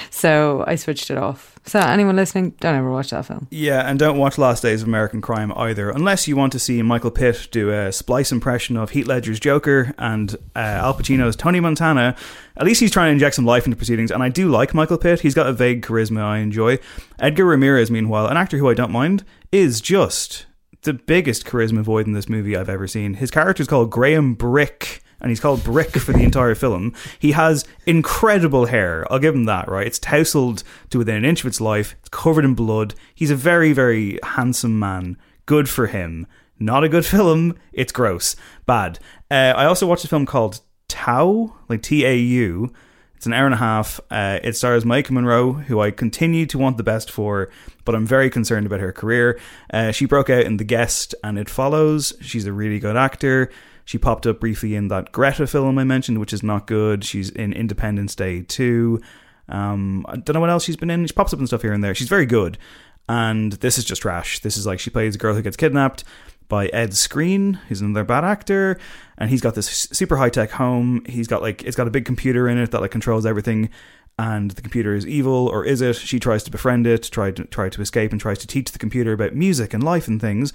[0.10, 1.60] So I switched it off.
[1.66, 3.48] So anyone listening, don't ever watch that film.
[3.52, 6.82] Yeah, and don't watch Last Days of American Crime either, unless you want to see
[6.82, 11.60] Michael Pitt do a splice impression of Heath Ledger's Joker and uh, Al Pacino's Tony
[11.60, 12.16] Montana.
[12.58, 14.98] At least he's trying to inject some life into proceedings, and I do like Michael
[14.98, 15.22] Pitt.
[15.22, 16.80] He's got a vague charisma I enjoy.
[17.20, 20.48] Edgar Ramirez, meanwhile, an actor who I don't mind, is just
[20.82, 23.16] the biggest charisma void in this movie I've ever seen.
[23.16, 25.04] His character is called Graham Brick.
[25.22, 26.94] And he's called Brick for the entire film.
[27.20, 29.06] He has incredible hair.
[29.12, 29.86] I'll give him that, right?
[29.88, 31.96] It's tousled to within an inch of its life.
[32.00, 32.94] It's covered in blood.
[33.14, 35.18] He's a very, very handsome man.
[35.46, 36.26] Good for him.
[36.60, 37.58] Not a good film.
[37.74, 38.36] It's gross.
[38.66, 39.00] Bad.
[39.30, 42.74] Uh, I also watched a film called Tau, like T A U.
[43.16, 44.00] It's an hour and a half.
[44.10, 47.50] Uh, it stars Maika Monroe, who I continue to want the best for,
[47.84, 49.38] but I'm very concerned about her career.
[49.74, 52.14] Uh, she broke out in The Guest and It Follows.
[52.22, 53.52] She's a really good actor.
[53.90, 57.04] She popped up briefly in that Greta film I mentioned, which is not good.
[57.04, 59.02] She's in Independence Day 2.
[59.48, 61.08] Um, I don't know what else she's been in.
[61.08, 61.96] She pops up in stuff here and there.
[61.96, 62.60] She's very good.
[63.08, 64.42] and this is just trash.
[64.42, 66.04] This is like she plays a girl who gets kidnapped
[66.50, 68.78] by Ed Skrein, who's another bad actor,
[69.18, 71.04] and he's got this super high tech home.
[71.08, 73.72] He's got like it's got a big computer in it that like controls everything,
[74.20, 75.96] and the computer is evil, or is it?
[75.96, 78.78] She tries to befriend it, try to try to escape, and tries to teach the
[78.78, 80.54] computer about music and life and things.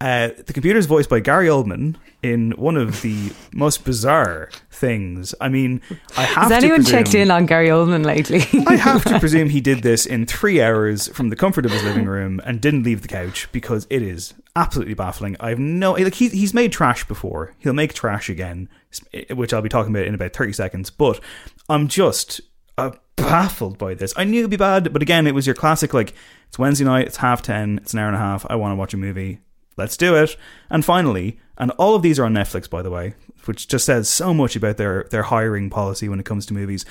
[0.00, 5.34] Uh, the computer is voiced by Gary Oldman in one of the most bizarre things.
[5.40, 5.80] I mean,
[6.16, 8.44] I have Has to anyone presume- checked in on Gary Oldman lately?
[8.68, 11.82] I have to presume he did this in three hours from the comfort of his
[11.82, 15.36] living room and didn't leave the couch because it is absolutely baffling.
[15.40, 17.54] I have no like he, he's made trash before.
[17.58, 18.68] He'll make trash again,
[19.34, 20.90] which I'll be talking about in about thirty seconds.
[20.90, 21.18] But
[21.68, 22.40] I'm just
[22.76, 24.14] uh, baffled by this.
[24.16, 26.14] I knew it'd be bad, but again, it was your classic like
[26.46, 28.46] it's Wednesday night, it's half ten, it's an hour and a half.
[28.48, 29.40] I want to watch a movie.
[29.78, 30.36] Let's do it.
[30.68, 33.14] And finally, and all of these are on Netflix, by the way,
[33.46, 36.84] which just says so much about their, their hiring policy when it comes to movies.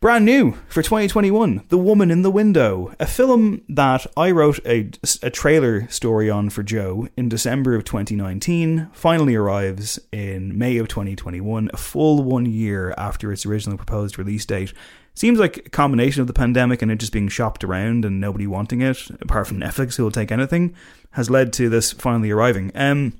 [0.00, 4.90] Brand new for 2021 The Woman in the Window, a film that I wrote a,
[5.22, 10.88] a trailer story on for Joe in December of 2019, finally arrives in May of
[10.88, 14.74] 2021, a full one year after its original proposed release date.
[15.14, 18.46] Seems like a combination of the pandemic and it just being shopped around and nobody
[18.46, 20.74] wanting it, apart from Netflix, who will take anything,
[21.12, 22.72] has led to this finally arriving.
[22.74, 23.14] Um,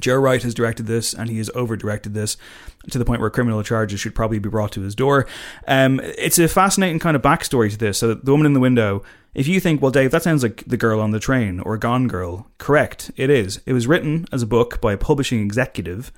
[0.00, 2.36] Joe Wright has directed this, and he has over directed this
[2.90, 5.26] to the point where criminal charges should probably be brought to his door.
[5.66, 7.98] Um, it's a fascinating kind of backstory to this.
[7.98, 9.02] So, the woman in the window.
[9.32, 12.08] If you think, well, Dave, that sounds like the girl on the train or Gone
[12.08, 13.12] Girl, correct?
[13.16, 13.60] It is.
[13.64, 16.10] It was written as a book by a publishing executive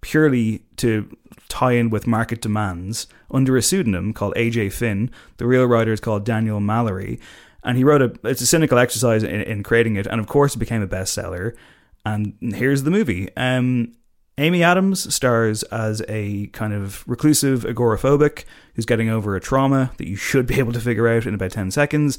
[0.00, 1.16] purely to
[1.48, 5.10] tie in with market demands under a pseudonym called AJ Finn.
[5.38, 7.20] The real writer is called Daniel Mallory.
[7.64, 10.06] And he wrote a, it's a cynical exercise in, in creating it.
[10.06, 11.54] And of course, it became a bestseller.
[12.04, 13.28] And here's the movie.
[13.36, 13.94] Um,
[14.38, 20.06] Amy Adams stars as a kind of reclusive agoraphobic who's getting over a trauma that
[20.06, 22.18] you should be able to figure out in about 10 seconds.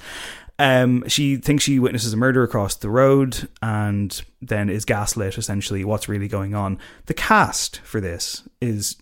[0.59, 5.85] Um, she thinks she witnesses a murder across the road and then is gaslit essentially
[5.85, 6.77] what's really going on.
[7.05, 8.97] The cast for this is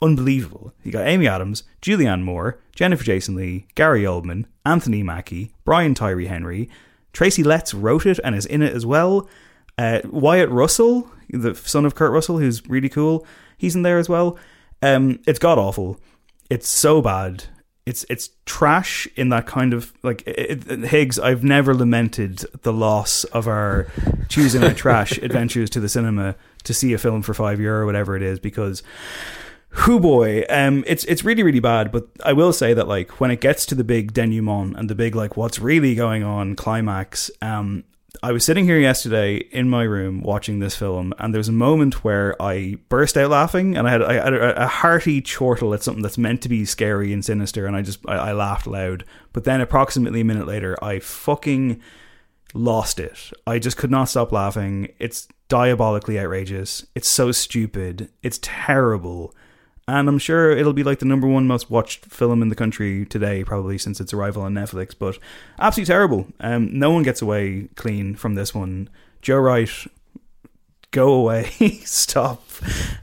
[0.00, 0.72] unbelievable.
[0.82, 6.26] You got Amy Adams, Julianne Moore, Jennifer Jason Leigh, Gary Oldman, Anthony Mackie, Brian Tyree
[6.26, 6.70] Henry.
[7.12, 9.28] Tracy Letts wrote it and is in it as well.
[9.76, 13.26] Uh, Wyatt Russell, the son of Kurt Russell, who's really cool,
[13.58, 14.38] he's in there as well.
[14.80, 16.00] Um, it's god awful.
[16.48, 17.44] It's so bad.
[17.86, 21.18] It's it's trash in that kind of like it, it, Higgs.
[21.18, 23.86] I've never lamented the loss of our
[24.28, 27.86] choosing our trash adventures to the cinema to see a film for five euro or
[27.86, 28.82] whatever it is because
[29.70, 31.92] Who boy, um, it's it's really really bad.
[31.92, 34.94] But I will say that like when it gets to the big denouement and the
[34.94, 37.84] big like what's really going on climax, um,
[38.22, 41.52] I was sitting here yesterday in my room watching this film, and there was a
[41.52, 45.74] moment where I burst out laughing, and I had, I had a, a hearty chortle
[45.74, 48.66] at something that's meant to be scary and sinister, and I just I, I laughed
[48.66, 49.04] loud.
[49.32, 51.80] But then approximately a minute later, I fucking
[52.54, 53.32] lost it.
[53.46, 54.92] I just could not stop laughing.
[54.98, 56.86] It's diabolically outrageous.
[56.94, 58.10] It's so stupid.
[58.22, 59.34] It's terrible.
[59.88, 63.06] And I'm sure it'll be like the number one most watched film in the country
[63.06, 64.94] today, probably since its arrival on Netflix.
[64.98, 65.18] But
[65.60, 66.26] absolutely terrible.
[66.40, 68.88] Um, no one gets away clean from this one.
[69.22, 69.70] Joe Wright,
[70.90, 71.44] go away,
[71.84, 72.42] stop.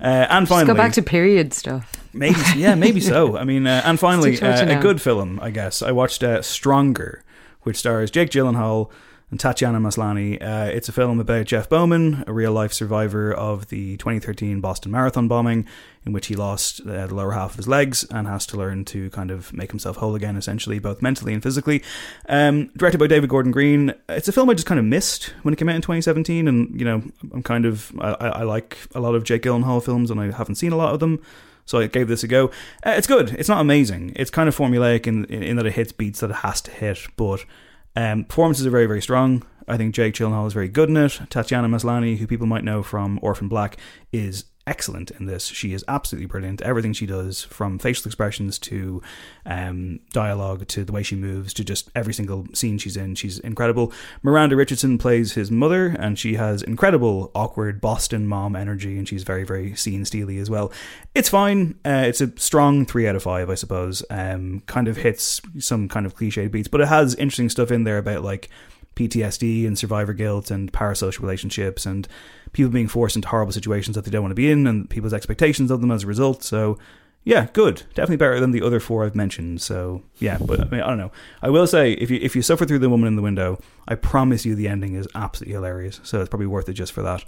[0.02, 1.90] Uh, and Just finally, go back to period stuff.
[2.12, 3.38] Maybe, yeah, maybe so.
[3.44, 5.82] I mean, uh, and finally, Stick to it, uh, a good film, I guess.
[5.82, 7.24] I watched uh, Stronger,
[7.62, 8.92] which stars Jake Gyllenhaal
[9.34, 10.40] and Tatiana Maslany.
[10.40, 14.92] Uh, it's a film about Jeff Bauman, a real life survivor of the 2013 Boston
[14.92, 15.66] Marathon bombing,
[16.06, 18.86] in which he lost uh, the lower half of his legs and has to learn
[18.86, 21.82] to kind of make himself whole again, essentially, both mentally and physically.
[22.30, 23.96] Um, directed by David Gordon Green.
[24.08, 26.80] It's a film I just kind of missed when it came out in 2017, and
[26.80, 27.02] you know,
[27.34, 30.56] I'm kind of I, I like a lot of Jake Gyllenhaal films, and I haven't
[30.56, 31.20] seen a lot of them.
[31.66, 32.52] So I gave this a go.
[32.86, 33.32] Uh, it's good.
[33.32, 34.14] It's not amazing.
[34.16, 36.72] It's kind of formulaic in, in, in that it hits beats that it has to
[36.72, 37.46] hit, but
[37.96, 39.44] um, performances are very, very strong.
[39.68, 41.22] I think Jake Gyllenhaal is very good in it.
[41.30, 43.78] Tatiana Maslany, who people might know from Orphan Black,
[44.12, 45.46] is excellent in this.
[45.46, 46.62] She is absolutely brilliant.
[46.62, 49.02] Everything she does, from facial expressions to
[49.46, 53.40] um, dialogue to the way she moves to just every single scene she's in, she's
[53.40, 53.92] incredible.
[54.22, 59.24] Miranda Richardson plays his mother, and she has incredible, awkward Boston mom energy, and she's
[59.24, 60.72] very, very scene steely as well.
[61.14, 61.76] It's fine.
[61.86, 64.04] Uh, it's a strong three out of five, I suppose.
[64.10, 67.84] Um, kind of hits some kind of cliche beats, but it has interesting stuff in
[67.84, 68.50] there about like
[68.96, 72.08] PTSD and survivor guilt and parasocial relationships and
[72.54, 75.14] people being forced into horrible situations that they don't want to be in and people's
[75.14, 76.44] expectations of them as a result.
[76.44, 76.78] So,
[77.24, 77.84] yeah, good.
[77.90, 79.62] Definitely better than the other four I've mentioned.
[79.62, 81.12] So, yeah, but I mean, I don't know.
[81.42, 83.96] I will say if you if you suffer through the woman in the window, I
[83.96, 86.00] promise you the ending is absolutely hilarious.
[86.04, 87.26] So it's probably worth it just for that.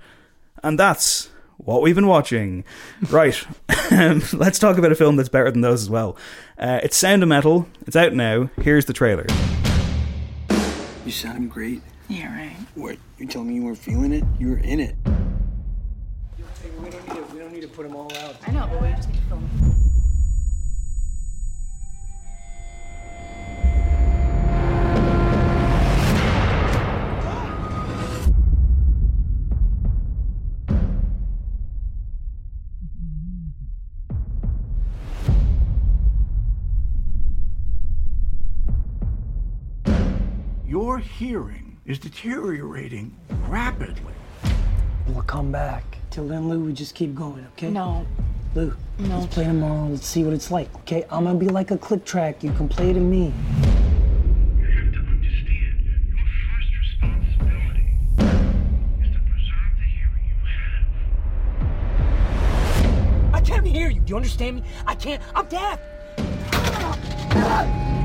[0.63, 2.63] And that's what we've been watching.
[3.09, 3.45] Right.
[4.33, 6.17] Let's talk about a film that's better than those as well.
[6.57, 7.67] Uh, it's Sound of Metal.
[7.87, 8.49] It's out now.
[8.61, 9.25] Here's the trailer.
[11.05, 11.81] You sound great.
[12.07, 12.55] Yeah, right.
[12.75, 12.97] What?
[13.17, 14.23] You telling me you weren't feeling it?
[14.37, 14.95] You were in it.
[16.79, 18.35] We don't need to, we don't need to put them all out.
[18.45, 19.49] I know, but we just need to film.
[40.67, 43.15] Your hearing is deteriorating
[43.47, 44.13] rapidly.
[45.07, 45.83] We'll come back.
[46.09, 47.69] Till then, Lou, we just keep going, okay?
[47.69, 48.05] No.
[48.55, 49.19] Lou, No.
[49.19, 49.87] let's play tomorrow.
[49.89, 51.05] Let's see what it's like, okay?
[51.11, 52.43] I'm gonna be like a click track.
[52.43, 53.33] You can play to me.
[63.33, 63.99] I can't hear you.
[64.01, 64.63] Do you understand me?
[64.87, 65.21] I can't.
[65.35, 65.79] I'm deaf.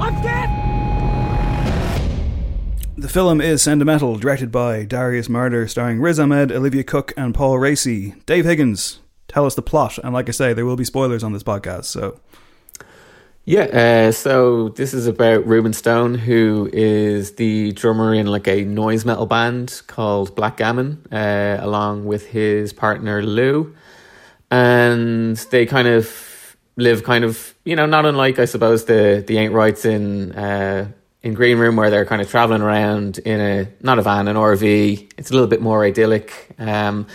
[0.00, 0.79] I'm deaf.
[3.00, 7.14] The film is Sound of Metal, directed by Darius Marder, starring Riz Ahmed, Olivia Cooke,
[7.16, 8.22] and Paul Raci.
[8.26, 9.96] Dave Higgins, tell us the plot.
[10.04, 12.20] And like I say, there will be spoilers on this podcast, so.
[13.46, 18.66] Yeah, uh, so this is about Ruben Stone, who is the drummer in like a
[18.66, 23.74] noise metal band called Blackgammon, uh, along with his partner Lou.
[24.50, 29.38] And they kind of live kind of, you know, not unlike, I suppose, the, the
[29.38, 33.68] Ain't Rights in, uh, in Green Room, where they're kind of traveling around in a,
[33.80, 35.12] not a van, an RV.
[35.18, 36.54] It's a little bit more idyllic.
[36.58, 37.06] Um,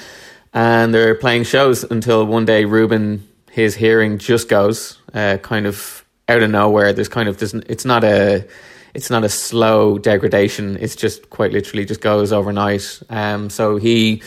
[0.53, 6.05] and they're playing shows until one day Ruben, his hearing just goes, uh, kind of
[6.29, 6.93] out of nowhere.
[6.93, 8.47] There's kind of, there's, it's not a,
[8.93, 10.77] it's not a slow degradation.
[10.79, 13.01] It's just quite literally just goes overnight.
[13.09, 14.21] Um, so he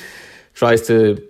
[0.54, 1.26] tries to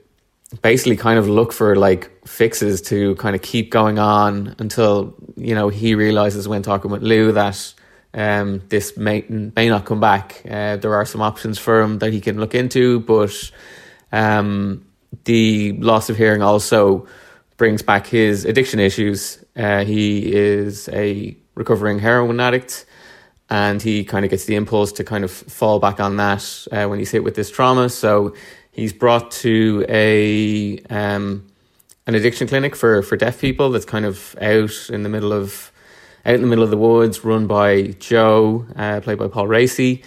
[0.62, 5.54] basically kind of look for like fixes to kind of keep going on until you
[5.54, 7.74] know he realizes when talking with Lou that
[8.14, 10.42] um, this may may not come back.
[10.44, 13.50] Uh, there are some options for him that he can look into, but
[14.12, 14.86] um,
[15.24, 17.06] the loss of hearing also
[17.56, 19.44] brings back his addiction issues.
[19.56, 22.86] Uh, he is a recovering heroin addict.
[23.50, 26.86] And he kind of gets the impulse to kind of fall back on that uh,
[26.86, 27.88] when he's hit with this trauma.
[27.88, 28.34] So
[28.72, 31.46] he's brought to a um,
[32.06, 35.72] an addiction clinic for, for deaf people that's kind of out in the middle of
[36.28, 40.04] out in the middle of the woods, run by Joe, uh, played by Paul Raci.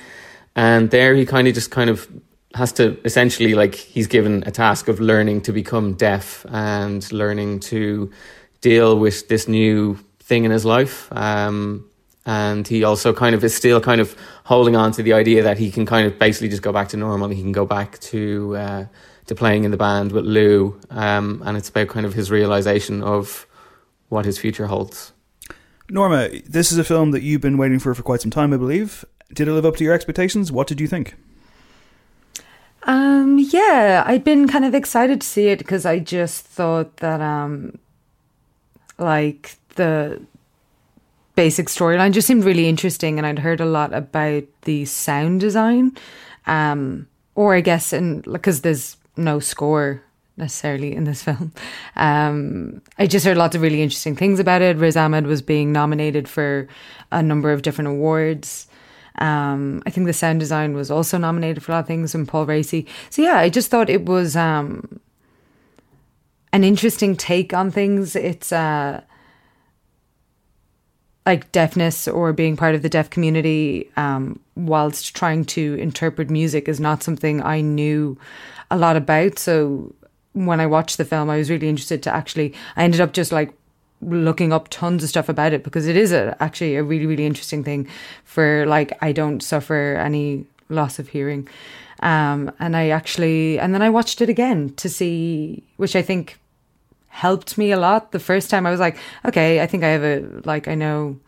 [0.56, 2.08] And there he kind of just kind of
[2.54, 7.62] has to essentially like he's given a task of learning to become deaf and learning
[7.62, 8.12] to
[8.60, 11.12] deal with this new thing in his life.
[11.12, 11.90] Um,
[12.24, 15.58] and he also kind of is still kind of holding on to the idea that
[15.58, 17.30] he can kind of basically just go back to normal.
[17.30, 18.86] He can go back to uh,
[19.26, 23.02] to playing in the band with Lou, um, and it's about kind of his realization
[23.02, 23.48] of
[24.10, 25.14] what his future holds.
[25.92, 28.58] Norma, this is a film that you've been waiting for for quite some time, I
[28.58, 29.04] believe.
[29.34, 30.52] Did it live up to your expectations?
[30.52, 31.16] What did you think?
[32.84, 37.20] Um, yeah, I'd been kind of excited to see it because I just thought that,
[37.22, 37.78] um,
[38.98, 40.22] like the
[41.36, 45.98] basic storyline just seemed really interesting, and I'd heard a lot about the sound design,
[46.48, 50.02] um, or I guess because there's no score
[50.38, 51.52] necessarily in this film.
[51.96, 54.78] Um, I just heard lots of really interesting things about it.
[54.78, 56.68] Riz Ahmed was being nominated for
[57.12, 58.68] a number of different awards.
[59.20, 62.28] Um, I think the sound design was also nominated for a lot of things and
[62.28, 62.88] Paul Raci.
[63.10, 65.00] So yeah, I just thought it was um,
[66.54, 68.16] an interesting take on things.
[68.16, 69.02] It's uh,
[71.26, 76.68] like deafness or being part of the deaf community, um, whilst trying to interpret music
[76.68, 78.18] is not something I knew
[78.72, 79.38] a lot about.
[79.38, 79.94] So
[80.34, 83.32] when I watched the film, I was really interested to actually, I ended up just
[83.32, 83.54] like
[84.02, 87.26] looking up tons of stuff about it because it is a, actually a really, really
[87.26, 87.88] interesting thing
[88.24, 91.48] for like, I don't suffer any loss of hearing.
[92.02, 96.40] Um, and I actually, and then I watched it again to see, which I think
[97.10, 98.12] helped me a lot.
[98.12, 101.20] The first time I was like, okay, I think I have a, like, I know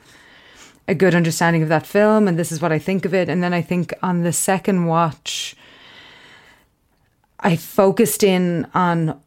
[0.88, 3.30] a good understanding of that film and this is what I think of it.
[3.30, 5.56] And then I think on the second watch,
[7.44, 9.20] I focused in on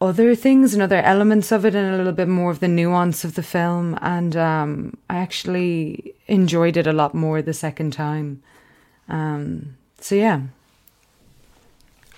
[0.00, 3.24] other things and other elements of it and a little bit more of the nuance
[3.24, 3.98] of the film.
[4.00, 8.42] And um, I actually enjoyed it a lot more the second time.
[9.08, 10.42] Um, so, yeah.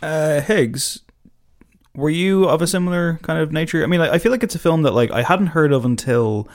[0.02, 1.00] Uh, Higgs,
[1.94, 3.82] were you of a similar kind of nature?
[3.82, 6.48] I mean, I feel like it's a film that like I hadn't heard of until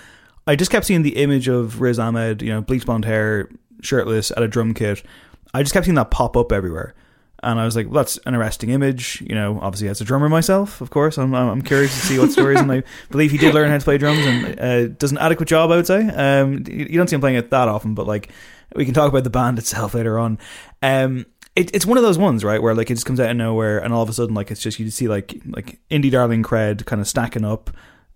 [0.45, 3.49] I just kept seeing the image of Riz Ahmed, you know, bleach blonde hair,
[3.81, 5.03] shirtless at a drum kit.
[5.53, 6.93] I just kept seeing that pop up everywhere.
[7.43, 9.21] And I was like, well, that's an arresting image.
[9.21, 12.31] You know, obviously as a drummer myself, of course, I'm I'm curious to see what
[12.31, 12.59] stories.
[12.59, 15.49] and I believe he did learn how to play drums and uh, does an adequate
[15.49, 15.71] job.
[15.71, 16.07] I would say.
[16.07, 18.31] Um, you don't see him playing it that often, but like
[18.75, 20.37] we can talk about the band itself later on.
[20.81, 21.25] Um,
[21.55, 23.79] it, it's one of those ones, right, where like it just comes out of nowhere,
[23.79, 26.85] and all of a sudden, like it's just you see like like indie darling cred
[26.85, 27.69] kind of stacking up.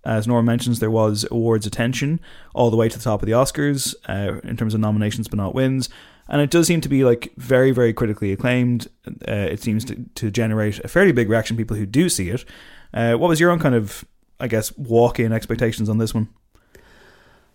[0.05, 2.19] As Nora mentions, there was awards attention
[2.53, 5.37] all the way to the top of the Oscars uh, in terms of nominations, but
[5.37, 5.89] not wins.
[6.27, 8.87] And it does seem to be like very, very critically acclaimed.
[9.07, 11.55] Uh, it seems to, to generate a fairly big reaction.
[11.55, 12.45] People who do see it.
[12.93, 14.05] Uh, what was your own kind of,
[14.39, 16.29] I guess, walk-in expectations on this one?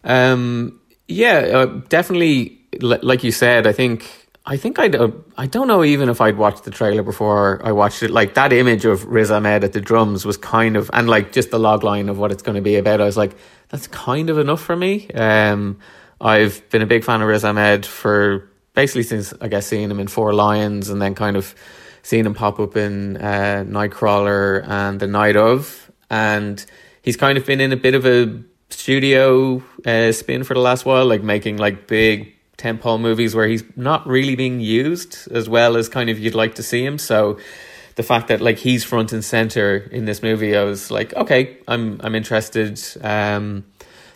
[0.04, 2.58] Um, yeah, uh, definitely.
[2.80, 6.36] Like you said, I think I think I'd, uh, I don't know even if I'd
[6.36, 8.10] watched the trailer before I watched it.
[8.10, 11.50] Like that image of Riz Ahmed at the drums was kind of, and like just
[11.50, 13.00] the log line of what it's going to be about.
[13.00, 13.36] I was like,
[13.68, 15.10] that's kind of enough for me.
[15.10, 15.78] Um,
[16.20, 18.49] I've been a big fan of Riz Ahmed for
[18.80, 21.54] basically since I guess seeing him in Four Lions and then kind of
[22.02, 26.64] seeing him pop up in uh, Nightcrawler and The Night of, and
[27.02, 30.86] he's kind of been in a bit of a studio uh, spin for the last
[30.86, 35.76] while, like making like big tentpole movies where he's not really being used as well
[35.76, 36.96] as kind of you'd like to see him.
[36.96, 37.38] So
[37.96, 41.58] the fact that like he's front and center in this movie, I was like, okay,
[41.68, 42.80] I'm I'm interested.
[43.02, 43.66] Um,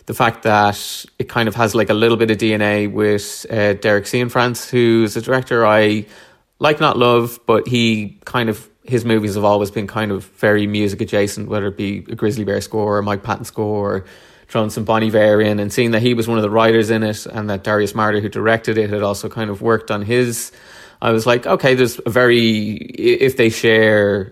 [0.05, 3.73] the fact that it kind of has like a little bit of DNA with uh,
[3.73, 6.05] Derek Cianfrance, who's a director I
[6.59, 10.67] like, not love, but he kind of his movies have always been kind of very
[10.67, 13.95] music adjacent, whether it be a Grizzly Bear score or a Mike Patton score.
[13.95, 14.05] Or,
[14.47, 17.03] thrown some Bon Iver in and seeing that he was one of the writers in
[17.03, 20.51] it and that Darius Marder, who directed it, had also kind of worked on his.
[21.01, 24.31] I was like, okay, there's a very, if they share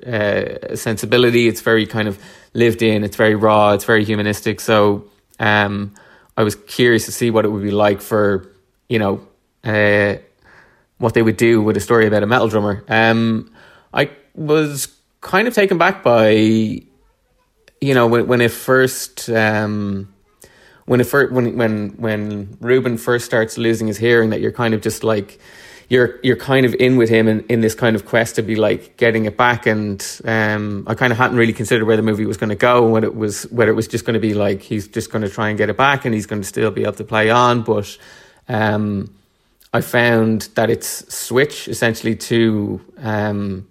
[0.72, 2.20] uh, sensibility, it's very kind of
[2.54, 4.60] lived in, it's very raw, it's very humanistic.
[4.60, 5.10] So
[5.44, 5.94] um,
[6.38, 8.50] I was curious to see what it would be like for,
[8.88, 9.28] you know,
[9.64, 10.16] uh,
[11.00, 12.84] what they would do with a story about a metal drummer.
[12.88, 13.52] Um,
[13.94, 14.88] I was
[15.20, 16.30] kind of taken back by
[17.84, 20.14] you know when when it first um,
[20.86, 24.74] when it first when when when Ruben first starts losing his hearing that you're kind
[24.74, 25.40] of just like
[25.90, 28.56] you're you're kind of in with him in, in this kind of quest to be
[28.56, 32.26] like getting it back and um, I kind of hadn't really considered where the movie
[32.26, 34.62] was going to go when it was whether it was just going to be like
[34.62, 36.84] he's just going to try and get it back and he's going to still be
[36.84, 37.98] able to play on but
[38.50, 39.14] um,
[39.74, 43.68] I found that its switch essentially to um,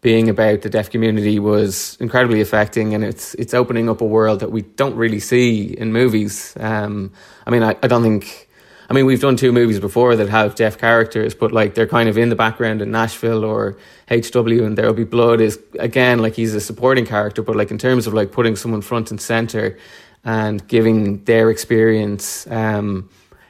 [0.00, 4.40] being about the deaf community was incredibly affecting, and it's it's opening up a world
[4.40, 6.54] that we don't really see in movies.
[6.58, 7.12] Um,
[7.46, 8.48] I mean, I, I don't think.
[8.88, 12.08] I mean, we've done two movies before that have deaf characters, but like they're kind
[12.08, 13.76] of in the background in Nashville or
[14.08, 17.70] HW, and There Will Be Blood is again like he's a supporting character, but like
[17.70, 19.78] in terms of like putting someone front and center
[20.24, 23.08] and giving their experience, um,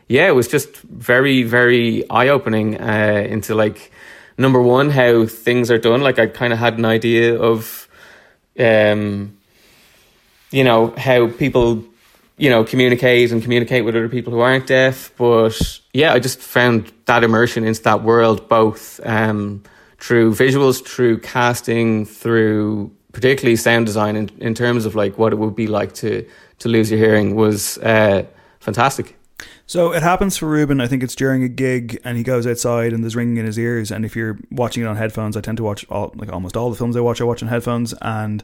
[0.08, 3.90] yeah, it was just very very eye opening uh, into like
[4.38, 6.00] number one, how things are done.
[6.00, 7.88] Like I kind of had an idea of,
[8.58, 9.36] um,
[10.50, 11.84] you know, how people,
[12.36, 15.12] you know, communicate and communicate with other people who aren't deaf.
[15.16, 19.62] But yeah, I just found that immersion into that world, both um,
[19.98, 25.36] through visuals, through casting, through particularly sound design, in, in terms of like what it
[25.36, 26.28] would be like to
[26.58, 28.24] to lose your hearing was uh,
[28.60, 29.16] fantastic.
[29.66, 30.80] So it happens for Ruben.
[30.80, 33.58] I think it's during a gig, and he goes outside, and there's ringing in his
[33.58, 33.90] ears.
[33.90, 36.70] And if you're watching it on headphones, I tend to watch all, like almost all
[36.70, 37.20] the films I watch.
[37.20, 38.42] I watch on headphones, and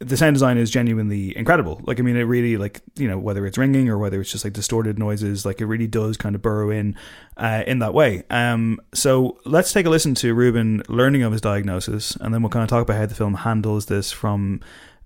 [0.00, 1.80] the sound design is genuinely incredible.
[1.84, 4.44] Like I mean, it really like you know whether it's ringing or whether it's just
[4.44, 6.94] like distorted noises, like it really does kind of burrow in
[7.36, 8.22] uh, in that way.
[8.30, 12.50] Um, so let's take a listen to Ruben learning of his diagnosis, and then we'll
[12.50, 14.60] kind of talk about how the film handles this from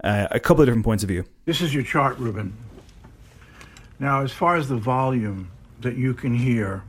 [0.05, 1.25] uh, a couple of different points of view.
[1.47, 2.55] This is your chart, Ruben.
[3.99, 6.83] Now, as far as the volume that you can hear,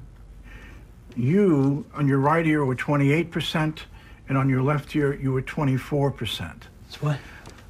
[1.16, 3.80] you on your right ear were 28%,
[4.28, 6.40] and on your left ear you were 24%.
[6.84, 7.18] That's what?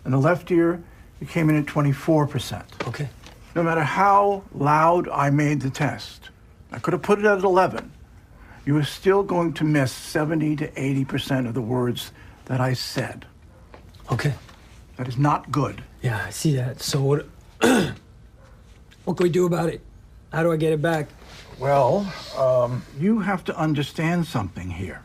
[0.06, 0.82] On the left ear,
[1.20, 2.88] you came in at 24%.
[2.88, 3.10] Okay.
[3.56, 6.30] No matter how loud I made the test,
[6.72, 7.92] I could have put it at 11.
[8.66, 12.12] You were still going to miss 70 to 80% of the words
[12.46, 13.26] that I said.
[14.12, 14.34] Okay.
[14.98, 15.84] That is not good.
[16.02, 16.82] Yeah, I see that.
[16.82, 17.28] So what?
[19.06, 19.82] What can we do about it?
[20.32, 21.10] How do I get it back?
[21.60, 25.02] Well, um, you have to understand something here.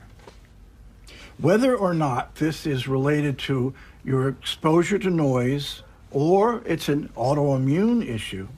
[1.39, 3.75] Whether or not this is related to
[4.09, 8.49] your exposure to noise or it's an autoimmune issue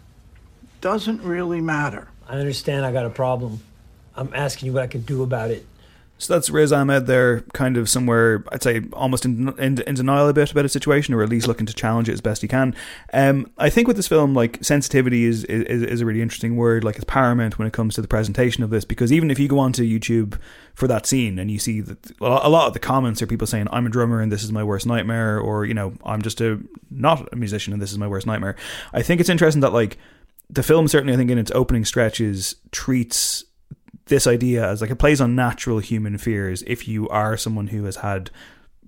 [0.81, 2.07] doesn't really matter.
[2.29, 3.61] I understand I got a problem.
[4.15, 5.67] I'm asking you what I can do about it.
[6.21, 10.29] So that's Riz Ahmed there, kind of somewhere, I'd say, almost in, in, in, denial
[10.29, 12.49] a bit about a situation, or at least looking to challenge it as best he
[12.49, 12.75] can.
[13.15, 16.85] Um, I think with this film, like, sensitivity is, is, is a really interesting word.
[16.85, 19.49] Like, it's paramount when it comes to the presentation of this, because even if you
[19.49, 20.39] go onto YouTube
[20.75, 23.69] for that scene and you see that a lot of the comments are people saying,
[23.73, 26.61] I'm a drummer and this is my worst nightmare, or, you know, I'm just a
[26.91, 28.57] not a musician and this is my worst nightmare.
[28.93, 29.97] I think it's interesting that, like,
[30.51, 33.45] the film certainly, I think, in its opening stretches, treats
[34.11, 37.85] this idea as like it plays on natural human fears if you are someone who
[37.85, 38.31] has had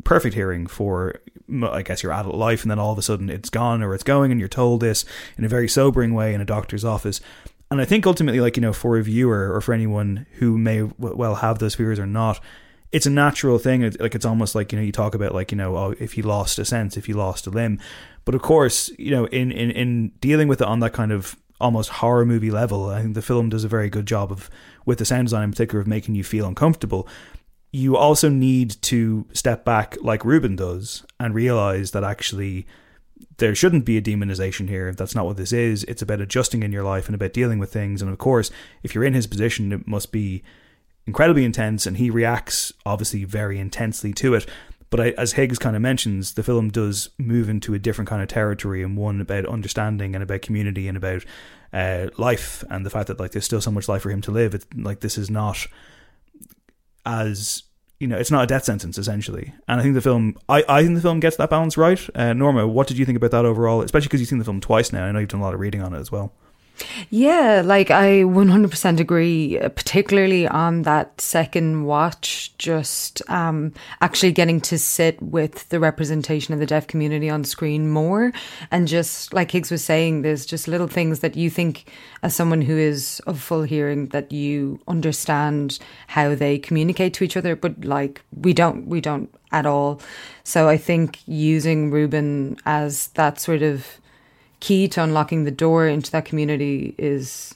[0.05, 1.15] perfect hearing for
[1.63, 4.05] I guess your adult life and then all of a sudden it's gone or it's
[4.05, 5.05] going and you're told this
[5.39, 7.21] in a very sobering way in a doctor's office.
[7.71, 10.83] And I think ultimately like you know for a viewer or for anyone who may
[10.99, 12.41] well have those fears or not
[12.91, 13.83] it's a natural thing.
[13.83, 16.17] It's like it's almost like you know you talk about like you know oh, if
[16.19, 17.81] you lost a sense if you lost a limb.
[18.25, 21.37] But of course you know in in in dealing with it on that kind of
[21.63, 24.51] almost horror movie level I think the film does a very good job of
[24.85, 27.09] with the sound design in particular of making you feel uncomfortable,
[27.71, 32.67] you also need to step back like Ruben does and realize that actually
[33.39, 34.93] there shouldn't be a demonization here.
[34.93, 35.85] That's not what this is.
[35.85, 38.03] It's about adjusting in your life and about dealing with things.
[38.03, 38.51] And of course,
[38.83, 40.43] if you're in his position, it must be
[41.07, 44.47] incredibly intense, and he reacts obviously very intensely to it.
[44.93, 48.21] But I, as Higgs kind of mentions, the film does move into a different kind
[48.21, 51.25] of territory and one about understanding and about community and about
[51.73, 54.31] uh, life and the fact that like there's still so much life for him to
[54.31, 54.55] live.
[54.55, 55.67] It's like this is not
[57.07, 57.63] as
[57.99, 59.55] you know, it's not a death sentence essentially.
[59.67, 62.07] And I think the film, I, I think the film gets that balance right.
[62.15, 63.81] Uh, Norma, what did you think about that overall?
[63.81, 65.07] Especially because you've seen the film twice now.
[65.07, 66.35] I know you've done a lot of reading on it as well.
[67.11, 74.61] Yeah, like I 100% agree, uh, particularly on that second watch, just um, actually getting
[74.63, 78.33] to sit with the representation of the deaf community on screen more.
[78.71, 81.91] And just like Higgs was saying, there's just little things that you think,
[82.23, 87.37] as someone who is of full hearing, that you understand how they communicate to each
[87.37, 90.01] other, but like we don't, we don't at all.
[90.45, 93.87] So I think using Ruben as that sort of
[94.63, 97.55] key to unlocking the door into that community is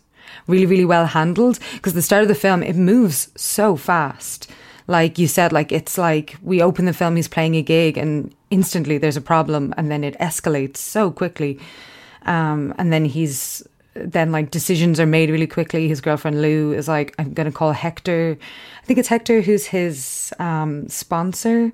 [0.49, 1.59] really, really well handled.
[1.75, 4.51] Because the start of the film, it moves so fast.
[4.89, 8.35] Like you said, like it's like we open the film, he's playing a gig, and
[8.51, 11.59] instantly there's a problem, and then it escalates so quickly.
[12.23, 13.63] Um, and then he's
[13.95, 15.89] then like decisions are made really quickly.
[15.89, 18.37] His girlfriend Lou is like, I'm going to call Hector.
[18.83, 21.73] I think it's Hector who's his um, sponsor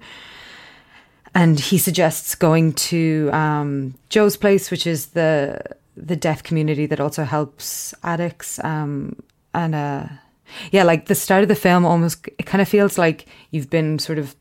[1.35, 5.61] and he suggests going to um, Joe's place, which is the
[5.97, 8.63] the deaf community that also helps addicts.
[8.65, 9.17] Um,
[9.55, 10.07] and uh,
[10.71, 13.99] yeah, like the start of the film, almost it kind of feels like you've been
[13.99, 14.35] sort of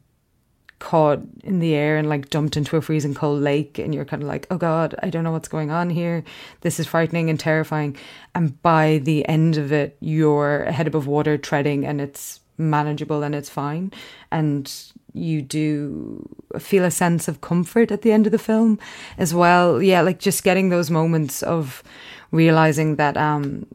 [0.79, 4.23] caught in the air and like dumped into a freezing cold lake, and you're kind
[4.23, 6.23] of like, oh god, I don't know what's going on here.
[6.61, 7.95] This is frightening and terrifying.
[8.35, 13.35] And by the end of it, you're head above water, treading, and it's manageable and
[13.35, 13.91] it's fine.
[14.31, 14.71] And
[15.13, 16.27] you do
[16.59, 18.79] feel a sense of comfort at the end of the film
[19.17, 19.81] as well.
[19.81, 21.83] Yeah, like just getting those moments of
[22.31, 23.65] realizing that um,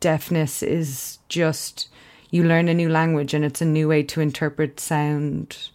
[0.00, 1.88] deafness is just
[2.30, 5.70] you learn a new language and it's a new way to interpret sound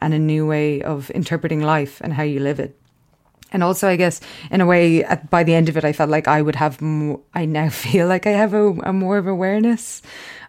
[0.00, 2.78] and a new way of interpreting life and how you live it.
[3.52, 4.20] And also, I guess,
[4.50, 6.82] in a way, at, by the end of it, I felt like I would have.
[6.82, 10.02] More, I now feel like I have a, a more of awareness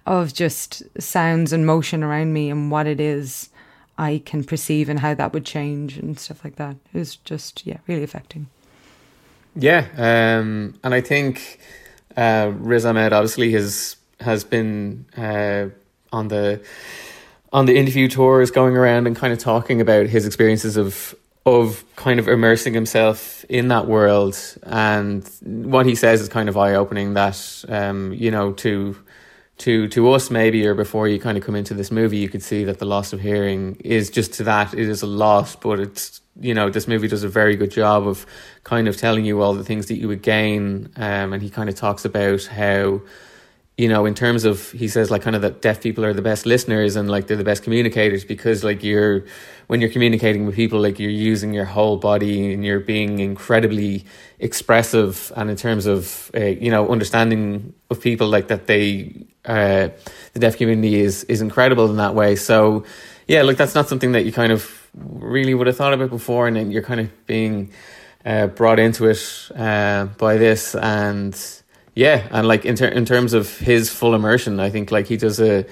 [0.08, 3.49] of just sounds and motion around me and what it is
[3.97, 6.76] I can perceive and how that would change and stuff like that.
[6.93, 8.47] It was just, yeah, really affecting.
[9.55, 11.60] Yeah, um, and I think
[12.16, 15.70] uh, Riz Ahmed obviously has has been uh,
[16.12, 16.62] on the
[17.51, 21.16] on the interview tours, going around and kind of talking about his experiences of
[21.47, 26.58] of kind of immersing himself in that world, and what he says is kind of
[26.58, 27.16] eye opening.
[27.16, 28.95] That um, you know to
[29.58, 32.43] to to us maybe or before you kind of come into this movie you could
[32.43, 34.74] see that the loss of hearing is just to that.
[34.74, 38.08] It is a loss but it's you know this movie does a very good job
[38.08, 38.26] of
[38.64, 41.70] kind of telling you all the things that you would gain um, and he kind
[41.70, 43.01] of talks about how
[43.78, 46.21] you know in terms of he says like kind of that deaf people are the
[46.21, 49.23] best listeners and like they're the best communicators because like you're
[49.67, 54.03] when you're communicating with people like you're using your whole body and you're being incredibly
[54.39, 59.89] expressive and in terms of uh, you know understanding of people like that they uh,
[60.34, 62.36] the deaf community is is incredible in that way.
[62.36, 62.84] So
[63.28, 66.47] yeah, look, that's not something that you kind of really would have thought about before,
[66.47, 67.71] and then you're kind of being
[68.25, 71.34] uh, brought into it uh, by this, and
[71.97, 75.17] yeah, and like in ter- in terms of his full immersion, I think like he
[75.17, 75.65] does a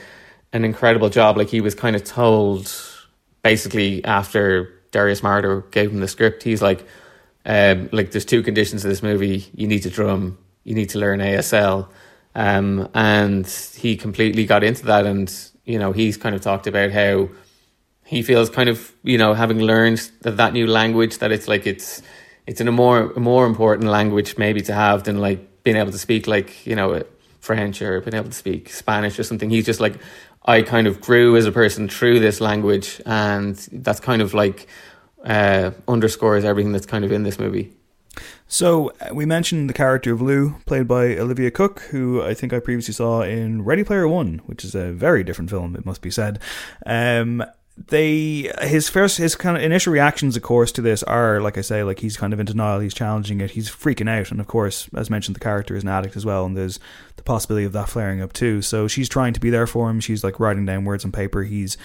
[0.53, 1.38] an incredible job.
[1.38, 2.73] Like he was kind of told
[3.43, 6.88] basically after Darius Marder gave him the script, he's like,
[7.45, 10.99] um, like there's two conditions to this movie: you need to drum, you need to
[10.99, 11.89] learn ASL
[12.34, 15.05] Um, and he completely got into that.
[15.05, 17.30] And, you know, he's kind of talked about how
[18.03, 21.67] he feels kind of, you know, having learned that, that new language, that it's like
[21.67, 22.01] it's,
[22.47, 25.97] it's in a more, more important language maybe to have than like being able to
[25.97, 27.03] speak like, you know,
[27.41, 29.49] French or being able to speak Spanish or something.
[29.49, 29.97] He's just like,
[30.45, 33.01] I kind of grew as a person through this language.
[33.05, 34.68] And that's kind of like,
[35.26, 37.74] uh, underscores everything that's kind of in this movie.
[38.47, 42.53] So uh, we mentioned the character of Lou, played by Olivia Cooke, who I think
[42.53, 46.01] I previously saw in Ready Player One, which is a very different film, it must
[46.01, 46.39] be said.
[46.86, 47.43] Um,
[47.78, 51.61] they his first his kind of initial reactions of course to this are like i
[51.61, 54.47] say like he's kind of in denial he's challenging it he's freaking out and of
[54.47, 56.80] course as mentioned the character is an addict as well and there's
[57.17, 58.61] the possibility of that flaring up too.
[58.61, 61.43] So she's trying to be there for him she's like writing down words on paper
[61.43, 61.78] he's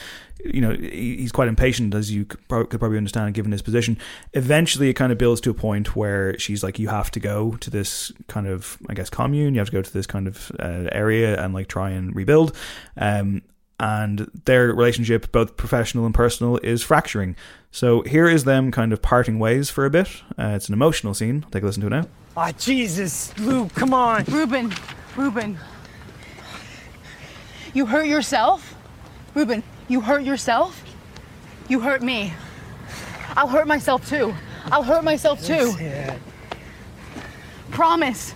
[0.45, 3.99] you know he's quite impatient as you could probably understand given his position.
[4.32, 7.53] Eventually it kind of builds to a point where she's like you have to go
[7.57, 10.51] to this kind of i guess commune you have to go to this kind of
[10.59, 12.57] uh, area and like try and rebuild.
[12.97, 13.43] Um
[13.81, 17.35] and their relationship, both professional and personal, is fracturing.
[17.72, 20.22] So here is them kind of parting ways for a bit.
[20.39, 21.47] Uh, it's an emotional scene.
[21.51, 22.07] Take a listen to it now.
[22.37, 24.24] Ah, Jesus, Lou, come on.
[24.24, 24.72] Ruben,
[25.16, 25.59] Ruben.
[27.72, 28.74] You hurt yourself?
[29.35, 30.85] Ruben, you hurt yourself?
[31.68, 32.35] You hurt me.
[33.37, 34.35] I'll hurt myself too.
[34.66, 35.72] I'll hurt myself too.
[37.70, 38.35] Promise.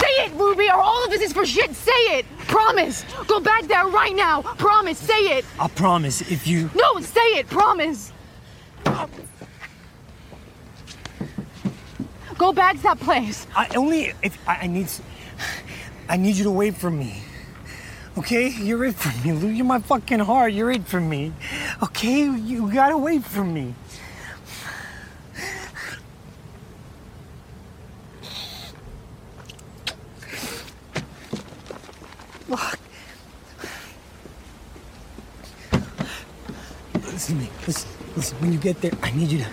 [0.00, 1.74] Say it, Ruby, or all of this is for shit.
[1.74, 2.26] Say it.
[2.48, 3.04] Promise.
[3.26, 4.42] Go back there right now.
[4.42, 4.98] Promise.
[4.98, 5.44] Say it.
[5.58, 6.70] I promise if you.
[6.74, 7.46] No, say it.
[7.48, 8.12] Promise.
[12.38, 13.46] Go back to that place.
[13.54, 14.88] I only if I, I need.
[16.08, 17.22] I need you to wait for me.
[18.18, 19.48] Okay, you're it for me, Lou.
[19.48, 20.52] You're my fucking heart.
[20.52, 21.32] You're it for me.
[21.82, 23.74] Okay, you gotta wait for me.
[32.50, 32.78] Listen
[37.36, 37.48] to me.
[37.66, 38.40] Listen, listen.
[38.40, 39.46] When you get there, I need you to.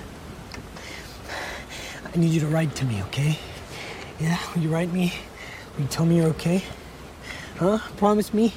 [2.14, 3.38] I need you to write to me, okay?
[4.20, 5.14] Yeah, will you write me?
[5.76, 6.64] Will you tell me you're okay?
[7.58, 7.78] Huh?
[7.98, 8.54] Promise me?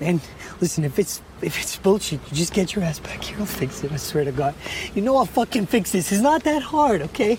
[0.00, 0.20] And
[0.60, 3.38] listen, if it's if it's bullshit, you just get your ass back here.
[3.38, 3.92] I'll fix it.
[3.92, 4.54] I swear to God.
[4.94, 6.10] You know I'll fucking fix this.
[6.10, 7.38] It's not that hard, okay?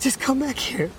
[0.00, 0.90] Just come back here.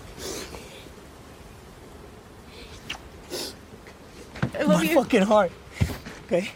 [4.59, 4.95] I love My you.
[4.95, 5.51] fucking heart.
[6.25, 6.51] Okay.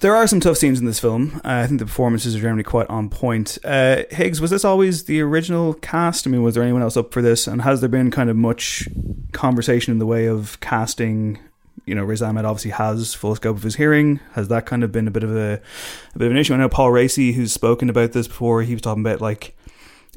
[0.00, 1.36] There are some tough scenes in this film.
[1.36, 3.56] Uh, I think the performances are generally quite on point.
[3.64, 6.26] Uh, Higgs, was this always the original cast?
[6.26, 7.46] I mean, was there anyone else up for this?
[7.46, 8.86] And has there been kind of much
[9.32, 11.38] conversation in the way of casting?
[11.86, 14.20] You know, Riz Ahmed obviously has full scope of his hearing.
[14.32, 15.60] Has that kind of been a bit of a,
[16.14, 16.52] a bit of an issue?
[16.52, 19.56] I know Paul Raci, who's spoken about this before, he was talking about like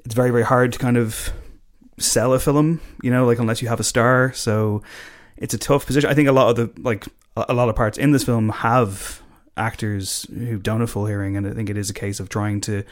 [0.03, 1.31] it's very very hard to kind of
[1.97, 2.81] sell a film.
[3.01, 4.33] You know, like unless you have a star.
[4.33, 4.81] So
[5.38, 6.09] it's a tough position.
[6.09, 9.21] I think a lot of the like a lot of parts in this film have
[9.55, 12.61] actors who don't have full hearing, and I think it is a case of trying
[12.61, 12.83] to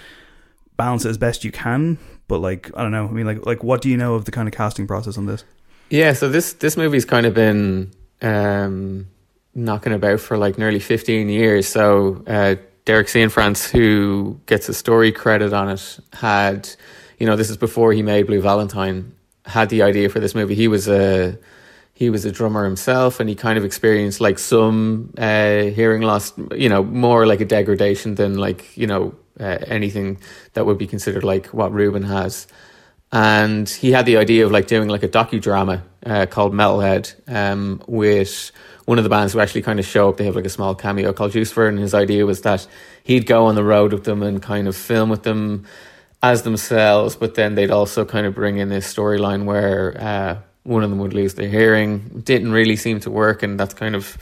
[0.77, 1.97] balance it as best you can.
[2.27, 3.07] But like I don't know.
[3.07, 5.25] I mean, like like what do you know of the kind of casting process on
[5.25, 5.43] this?
[5.89, 7.91] Yeah, so this this movie's kind of been
[8.21, 9.07] um,
[9.53, 11.67] knocking about for like nearly fifteen years.
[11.67, 16.69] So uh, Derek Cianfrance, who gets a story credit on it, had
[17.19, 19.13] you know this is before he made Blue Valentine,
[19.45, 20.55] had the idea for this movie.
[20.55, 21.37] He was a
[21.95, 26.33] he was a drummer himself and he kind of experienced like some uh, hearing loss,
[26.53, 30.19] you know, more like a degradation than like, you know, uh, anything
[30.53, 32.47] that would be considered like what Ruben has.
[33.13, 37.81] And he had the idea of like doing like a docudrama uh, called Metalhead um,
[37.87, 38.51] with
[38.83, 40.17] one of the bands who actually kind of show up.
[40.17, 42.67] They have like a small cameo called Jucifer, and his idea was that
[43.03, 45.65] he'd go on the road with them and kind of film with them
[46.21, 50.84] as themselves, but then they'd also kind of bring in this storyline where uh, one
[50.84, 52.22] of them would lose their hearing.
[52.26, 54.18] Didn't really seem to work, and that's kind of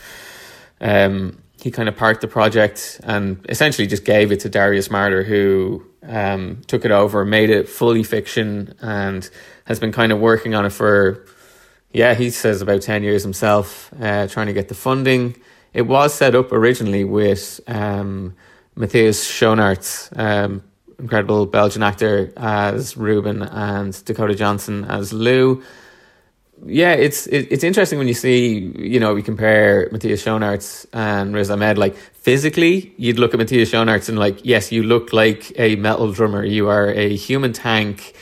[0.80, 5.24] um, he kind of parked the project and essentially just gave it to Darius Marder,
[5.24, 9.30] who um, took it over, made it fully fiction, and
[9.66, 11.26] has been kind of working on it for
[11.94, 15.38] yeah, he says about ten years himself, uh, trying to get the funding.
[15.74, 18.36] It was set up originally with um,
[18.76, 20.64] Matthias Schoenaerts, um,
[21.00, 25.64] incredible Belgian actor, as Ruben, and Dakota Johnson as Lou
[26.66, 31.34] yeah, it's it, it's interesting when you see, you know, we compare Matthias Schoenaerts and
[31.34, 31.78] Riz Ahmed.
[31.78, 36.12] Like physically, you'd look at Matthias Schoenaerts and like, yes, you look like a metal
[36.12, 36.44] drummer.
[36.46, 38.14] You are a human tank,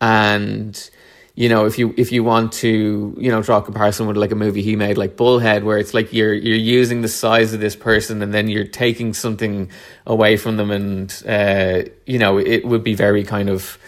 [0.00, 0.90] and
[1.34, 4.32] you know, if you if you want to, you know, draw a comparison with like
[4.32, 7.60] a movie he made, like Bullhead, where it's like you're you're using the size of
[7.60, 9.70] this person and then you're taking something
[10.06, 13.78] away from them, and uh, you know, it would be very kind of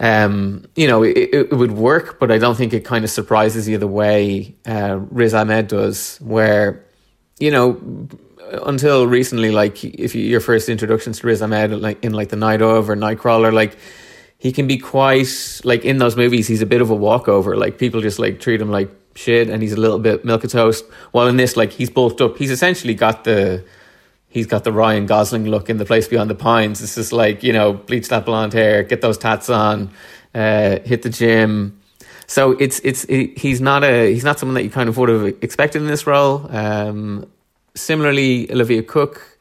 [0.00, 3.68] um, you know, it, it, would work, but I don't think it kind of surprises
[3.68, 6.84] you the way uh, Riz Ahmed does, where,
[7.40, 8.08] you know,
[8.64, 12.36] until recently, like if you, your first introductions to Riz Ahmed, like in like the
[12.36, 13.76] Night of or Nightcrawler, like
[14.38, 16.46] he can be quite like in those movies.
[16.46, 17.56] He's a bit of a walkover.
[17.56, 20.84] Like people just like treat him like shit, and he's a little bit milk toast.
[21.10, 22.38] While in this, like he's bulked up.
[22.38, 23.64] He's essentially got the
[24.28, 26.82] he's got the Ryan Gosling look in the place beyond the pines.
[26.82, 29.90] It's just like you know, bleach that blonde hair, get those tats on,
[30.34, 31.80] uh, hit the gym.
[32.26, 35.08] So it's it's it, he's not a he's not someone that you kind of would
[35.08, 36.46] have expected in this role.
[36.54, 37.26] Um,
[37.74, 39.38] similarly, Olivia Cooke,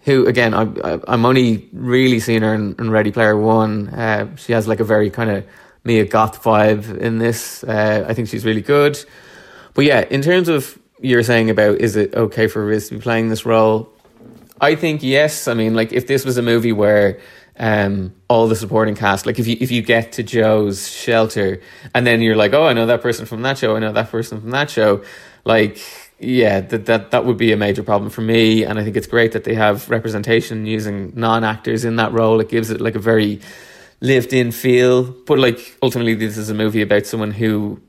[0.00, 3.88] who again I, I am only really seen her in, in Ready Player One.
[3.88, 5.46] Uh, she has like a very kind of
[5.84, 7.64] Mia Goth vibe in this.
[7.64, 9.02] Uh, I think she's really good.
[9.72, 13.00] But yeah, in terms of you're saying about is it okay for Riz to be
[13.00, 13.90] playing this role?
[14.60, 15.48] I think yes.
[15.48, 17.20] I mean, like if this was a movie where
[17.58, 21.60] um, all the supporting cast, like if you if you get to Joe's shelter
[21.94, 24.10] and then you're like, oh, I know that person from that show, I know that
[24.10, 25.02] person from that show,
[25.44, 25.80] like
[26.20, 28.64] yeah, that that that would be a major problem for me.
[28.64, 32.40] And I think it's great that they have representation using non actors in that role.
[32.40, 33.40] It gives it like a very
[34.00, 35.04] lived in feel.
[35.04, 37.80] But like ultimately, this is a movie about someone who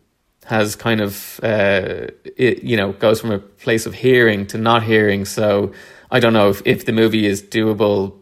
[0.46, 2.08] has kind of uh,
[2.38, 5.26] it, you know goes from a place of hearing to not hearing.
[5.26, 5.74] So
[6.12, 8.18] I don't know if, if the movie is doable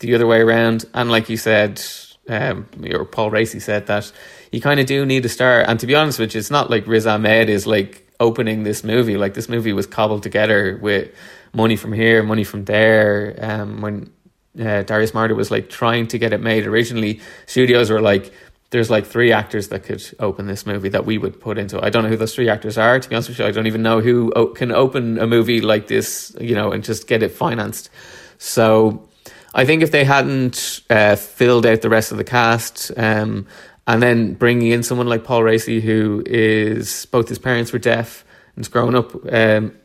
[0.00, 0.84] the other way around.
[0.94, 1.82] And like you said,
[2.28, 4.10] um, or Paul Raci said that
[4.52, 5.60] you kind of do need a star.
[5.60, 8.82] And to be honest with you, it's not like Riz Ahmed is like opening this
[8.82, 9.16] movie.
[9.16, 11.14] Like this movie was cobbled together with
[11.52, 13.38] money from here, money from there.
[13.40, 14.12] Um, when
[14.58, 18.32] uh, Darius Marder was like trying to get it made originally, studios were like,
[18.70, 21.84] there's like three actors that could open this movie that we would put into it.
[21.84, 22.98] I don't know who those three actors are.
[22.98, 25.60] To be honest with you, I don't even know who o- can open a movie
[25.60, 27.90] like this, you know, and just get it financed.
[28.38, 29.08] So
[29.54, 33.46] I think if they hadn't uh, filled out the rest of the cast, um,
[33.86, 38.24] and then bringing in someone like Paul Raci, who is both his parents were deaf
[38.56, 39.76] and has grown up um,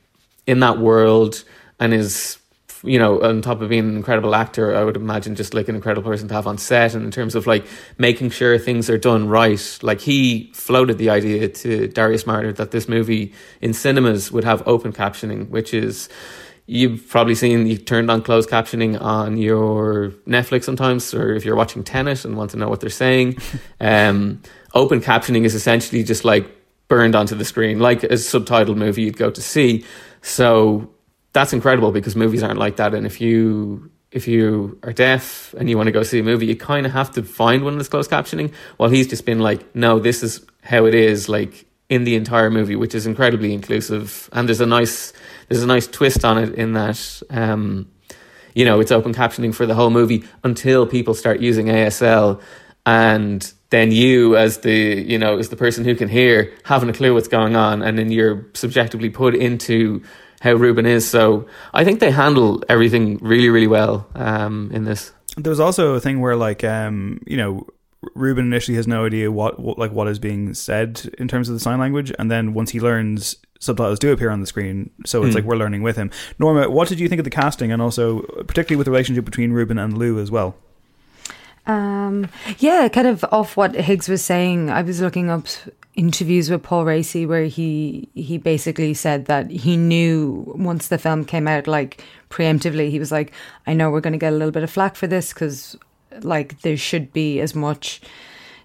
[0.48, 1.44] in that world
[1.80, 2.38] and is
[2.84, 5.76] you know, on top of being an incredible actor, I would imagine just like an
[5.76, 6.96] incredible person to have on set.
[6.96, 7.66] And in terms of like
[7.98, 12.72] making sure things are done right, like he floated the idea to Darius Marder that
[12.72, 16.10] this movie in cinemas would have open captioning, which is
[16.66, 21.56] you've probably seen you turned on closed captioning on your Netflix sometimes, or if you're
[21.56, 23.38] watching Tennis and want to know what they're saying.
[23.80, 24.42] um,
[24.74, 26.50] open captioning is essentially just like
[26.88, 29.86] burned onto the screen, like a subtitled movie you'd go to see.
[30.22, 30.90] So
[31.34, 32.94] that's incredible because movies aren't like that.
[32.94, 36.46] And if you if you are deaf and you want to go see a movie,
[36.46, 38.54] you kind of have to find one that's closed captioning.
[38.78, 42.50] While he's just been like, no, this is how it is, like in the entire
[42.50, 44.30] movie, which is incredibly inclusive.
[44.34, 45.14] And there's a nice
[45.48, 47.90] there's a nice twist on it in that um,
[48.54, 52.42] you know it's open captioning for the whole movie until people start using ASL,
[52.86, 56.94] and then you as the you know as the person who can hear having a
[56.94, 60.02] clue what's going on, and then you're subjectively put into
[60.42, 61.08] how Ruben is.
[61.08, 65.14] So I think they handle everything really, really well um, in this.
[65.38, 67.68] There was also a thing where, like, um, you know,
[68.16, 71.54] Ruben initially has no idea what, what, like what is being said in terms of
[71.54, 74.90] the sign language, and then once he learns, subtitles do appear on the screen.
[75.06, 75.36] So it's mm.
[75.36, 76.10] like we're learning with him.
[76.40, 79.52] Norma, what did you think of the casting, and also particularly with the relationship between
[79.52, 80.56] Ruben and Lou as well?
[81.68, 82.28] Um,
[82.60, 84.70] yeah, kind of off what Higgs was saying.
[84.70, 85.46] I was looking up
[85.96, 91.26] interviews with Paul Raci where he he basically said that he knew once the film
[91.26, 93.32] came out, like preemptively, he was like,
[93.68, 95.78] I know we're going to get a little bit of flack for this because
[96.22, 98.02] like there should be as much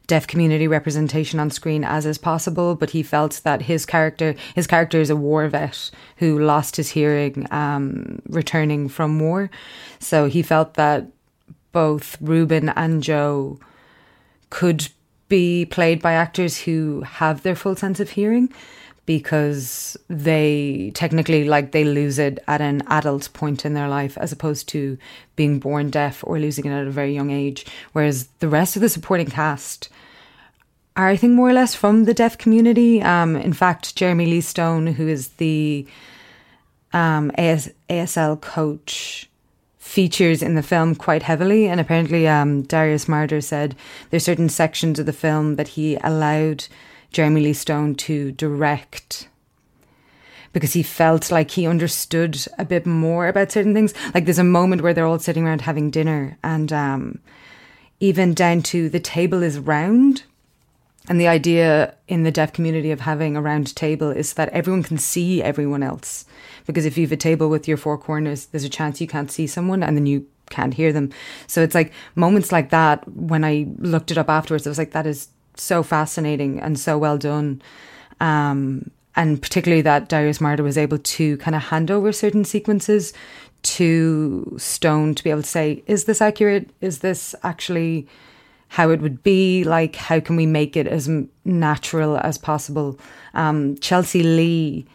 [0.06, 4.66] deaf community representation on screen as is possible but he felt that his character his
[4.66, 9.50] character is a war vet who lost his hearing um, returning from war
[9.98, 11.06] so he felt that
[11.76, 13.60] both Ruben and Joe
[14.48, 14.88] could
[15.28, 18.50] be played by actors who have their full sense of hearing
[19.04, 24.32] because they technically like they lose it at an adult point in their life as
[24.32, 24.96] opposed to
[25.36, 27.66] being born deaf or losing it at a very young age.
[27.92, 29.90] Whereas the rest of the supporting cast
[30.96, 33.02] are I think more or less from the deaf community.
[33.02, 35.86] Um, in fact Jeremy Lee Stone who is the
[36.94, 39.28] um, AS- ASL coach
[39.86, 41.68] features in the film quite heavily.
[41.68, 43.76] And apparently, um, Darius Marder said
[44.10, 46.66] there's certain sections of the film that he allowed
[47.12, 49.28] Jeremy Lee Stone to direct
[50.52, 53.94] because he felt like he understood a bit more about certain things.
[54.12, 57.18] Like there's a moment where they're all sitting around having dinner, and um,
[58.00, 60.24] even down to the table is round.
[61.08, 64.82] And the idea in the deaf community of having a round table is that everyone
[64.82, 66.24] can see everyone else
[66.66, 69.30] because if you have a table with your four corners, there's a chance you can't
[69.30, 71.12] see someone, and then you can't hear them.
[71.46, 73.06] So it's like moments like that.
[73.08, 76.98] When I looked it up afterwards, I was like, that is so fascinating and so
[76.98, 77.62] well done.
[78.20, 83.12] Um, and particularly that Darius Marder was able to kind of hand over certain sequences
[83.62, 86.70] to Stone to be able to say, is this accurate?
[86.80, 88.06] Is this actually
[88.68, 89.64] how it would be?
[89.64, 91.08] Like, how can we make it as
[91.44, 92.98] natural as possible?
[93.34, 94.86] Um, Chelsea Lee,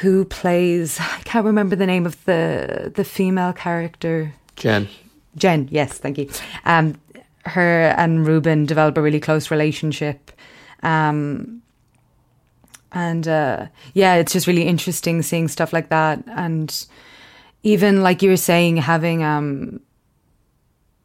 [0.00, 4.32] who plays, I can't remember the name of the the female character.
[4.56, 4.88] Jen.
[5.36, 6.28] Jen, yes, thank you.
[6.64, 6.94] Um,
[7.44, 10.30] her and Ruben develop a really close relationship.
[10.82, 11.62] Um,
[12.92, 16.22] and uh, yeah, it's just really interesting seeing stuff like that.
[16.26, 16.86] And
[17.62, 19.80] even like you were saying, having um,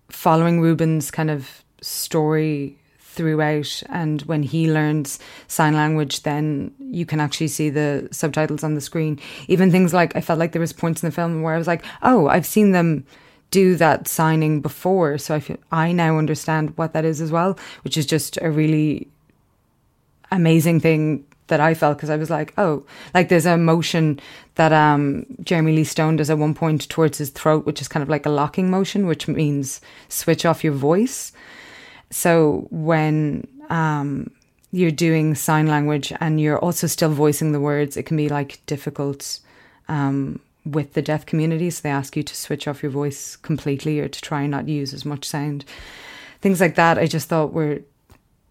[0.09, 7.19] following Ruben's kind of story throughout, and when he learns sign language, then you can
[7.19, 9.19] actually see the subtitles on the screen.
[9.47, 11.67] Even things like I felt like there was points in the film where I was
[11.67, 13.05] like, oh, I've seen them
[13.49, 17.57] do that signing before, so I feel I now understand what that is as well,
[17.83, 19.07] which is just a really
[20.31, 24.19] amazing thing that I felt because I was like, oh, like there's a motion
[24.55, 28.03] that um, Jeremy Lee Stone does at one point towards his throat, which is kind
[28.03, 31.31] of like a locking motion, which means switch off your voice.
[32.09, 34.31] So when um,
[34.71, 38.65] you're doing sign language and you're also still voicing the words, it can be like
[38.65, 39.39] difficult
[39.87, 41.69] um, with the deaf community.
[41.69, 44.67] So they ask you to switch off your voice completely or to try and not
[44.67, 45.65] use as much sound.
[46.41, 47.81] Things like that, I just thought were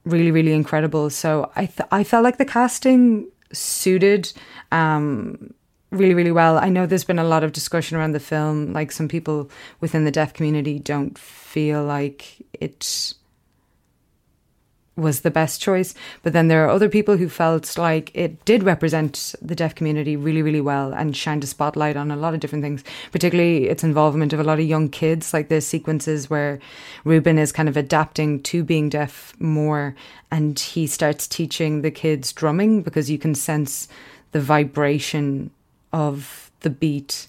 [0.07, 1.11] really, really incredible.
[1.11, 4.33] So I th- I felt like the casting suited
[4.73, 5.53] um,
[5.91, 6.59] really, really well.
[6.59, 8.73] I know there's been a lot of discussion around the film.
[8.73, 9.51] Like some people
[9.81, 13.15] within the deaf community don't feel like it
[14.97, 15.95] was the best choice.
[16.23, 20.17] But then there are other people who felt like it did represent the deaf community
[20.17, 22.83] really, really well and shined a spotlight on a lot of different things,
[23.13, 25.35] particularly its involvement of a lot of young kids.
[25.35, 26.59] Like there's sequences where
[27.05, 29.95] Ruben is kind of adapting to being deaf more
[30.31, 33.89] and he starts teaching the kids drumming because you can sense
[34.33, 35.51] the vibration
[35.93, 37.29] of the beat.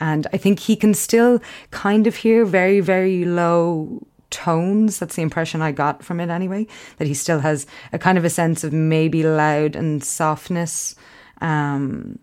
[0.00, 1.40] And I think he can still
[1.72, 4.98] kind of hear very, very low tones.
[4.98, 6.66] That's the impression I got from it anyway.
[6.98, 10.94] That he still has a kind of a sense of maybe loud and softness.
[11.40, 12.18] Um,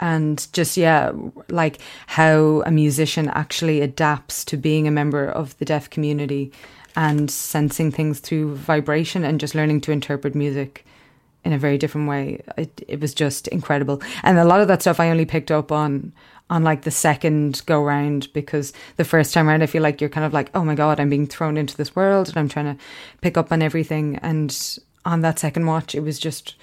[0.00, 1.12] and just, yeah,
[1.48, 1.78] like
[2.08, 6.50] how a musician actually adapts to being a member of the deaf community
[6.96, 10.84] and sensing things through vibration and just learning to interpret music
[11.44, 12.42] in a very different way.
[12.56, 14.02] It, it was just incredible.
[14.22, 16.12] And a lot of that stuff I only picked up on
[16.50, 20.10] on like the second go round because the first time around I feel like you're
[20.10, 22.76] kind of like, oh my god, I'm being thrown into this world and I'm trying
[22.76, 22.82] to
[23.20, 24.16] pick up on everything.
[24.16, 26.56] And on that second watch, it was just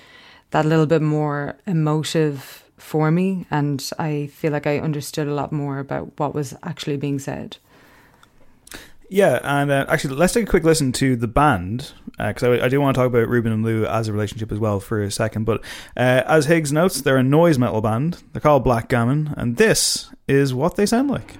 [0.51, 5.51] that little bit more emotive for me, and I feel like I understood a lot
[5.51, 7.57] more about what was actually being said.
[9.09, 12.65] Yeah, and uh, actually, let's take a quick listen to the band because uh, I,
[12.65, 15.01] I, do want to talk about Ruben and Lou as a relationship as well for
[15.01, 15.45] a second.
[15.45, 15.61] But
[15.97, 18.21] uh, as Higgs notes, they're a noise metal band.
[18.33, 21.37] They're called Blackgammon, and this is what they sound like.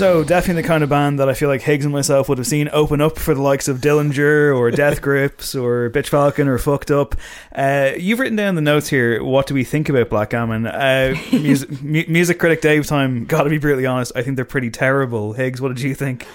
[0.00, 2.46] So definitely the kind of band that I feel like Higgs and myself would have
[2.46, 6.56] seen open up for the likes of Dillinger or Death Grips or Bitch Falcon or
[6.56, 7.14] Fucked Up.
[7.54, 9.22] Uh, you've written down the notes here.
[9.22, 10.66] What do we think about Blackgammon?
[10.66, 13.26] Uh, music, music critic Dave time.
[13.26, 14.12] Got to be brutally honest.
[14.16, 15.34] I think they're pretty terrible.
[15.34, 16.26] Higgs, what did you think?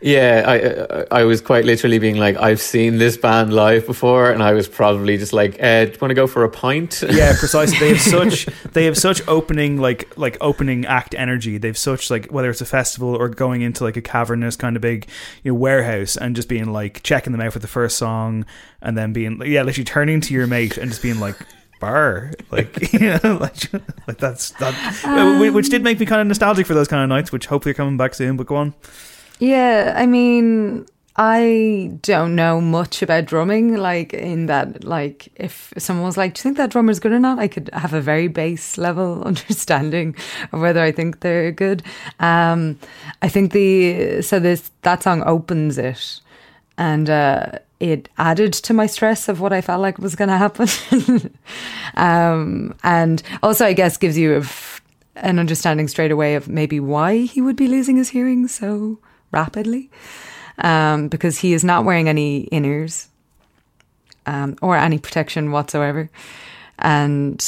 [0.00, 4.42] Yeah, I I was quite literally being like, I've seen this band live before, and
[4.44, 7.02] I was probably just like, uh, do you want to go for a pint?
[7.10, 7.78] Yeah, precisely.
[7.78, 11.58] They have such they have such opening like like opening act energy.
[11.58, 14.82] They've such like whether it's a festival or going into like a cavernous kind of
[14.82, 15.08] big
[15.42, 18.46] you know warehouse and just being like checking them out for the first song,
[18.80, 21.36] and then being yeah, literally turning to your mate and just being like
[21.80, 23.72] bar, like you know, like,
[24.06, 27.08] like that's that, um, which did make me kind of nostalgic for those kind of
[27.08, 28.36] nights, which hopefully are coming back soon.
[28.36, 28.74] But go on.
[29.38, 30.86] Yeah, I mean,
[31.16, 36.38] I don't know much about drumming, like in that, like if someone was like, "Do
[36.38, 40.16] you think that drummer's good or not?" I could have a very base level understanding
[40.52, 41.82] of whether I think they're good.
[42.20, 42.78] Um,
[43.22, 46.20] I think the so this that song opens it,
[46.76, 50.36] and uh, it added to my stress of what I felt like was going to
[50.36, 50.68] happen,
[51.96, 54.42] um, and also I guess gives you
[55.16, 58.98] an understanding straight away of maybe why he would be losing his hearing so
[59.32, 59.90] rapidly
[60.58, 63.08] um, because he is not wearing any inners
[64.26, 66.10] um, or any protection whatsoever.
[66.78, 67.40] And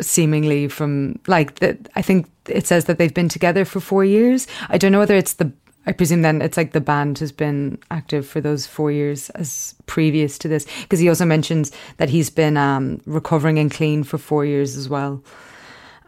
[0.00, 4.46] seemingly from like that, I think it says that they've been together for four years.
[4.68, 5.52] I don't know whether it's the
[5.86, 9.74] I presume then it's like the band has been active for those four years as
[9.86, 14.16] previous to this because he also mentions that he's been um, recovering and clean for
[14.16, 15.22] four years as well.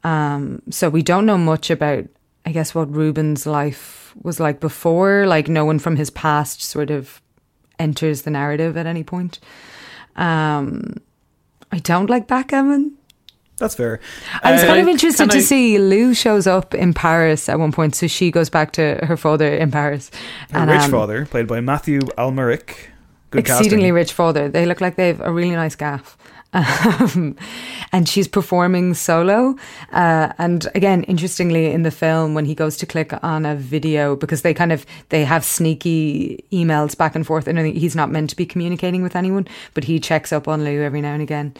[0.03, 2.07] Um, so we don't know much about,
[2.47, 5.27] I guess, what Ruben's life was like before.
[5.27, 7.21] Like no one from his past sort of
[7.79, 9.41] enters the narrative at any point.
[10.15, 10.95] Um,
[11.73, 12.97] I don't like Blackgammon.
[13.59, 14.01] That's fair.
[14.43, 17.59] I was uh, kind of interested to I, see Lou shows up in Paris at
[17.59, 20.11] one point, so she goes back to her father in Paris.
[20.51, 22.91] Her and, rich um, father, played by Mathieu Amalric.
[23.31, 23.95] Good exceedingly casting.
[23.95, 24.49] rich father.
[24.49, 26.19] They look like they've a really nice gaff.
[26.57, 27.37] Um,
[27.93, 29.57] and she's performing solo.
[29.93, 34.17] Uh, and again, interestingly, in the film, when he goes to click on a video,
[34.17, 38.31] because they kind of they have sneaky emails back and forth, and he's not meant
[38.31, 41.55] to be communicating with anyone, but he checks up on Lou every now and again.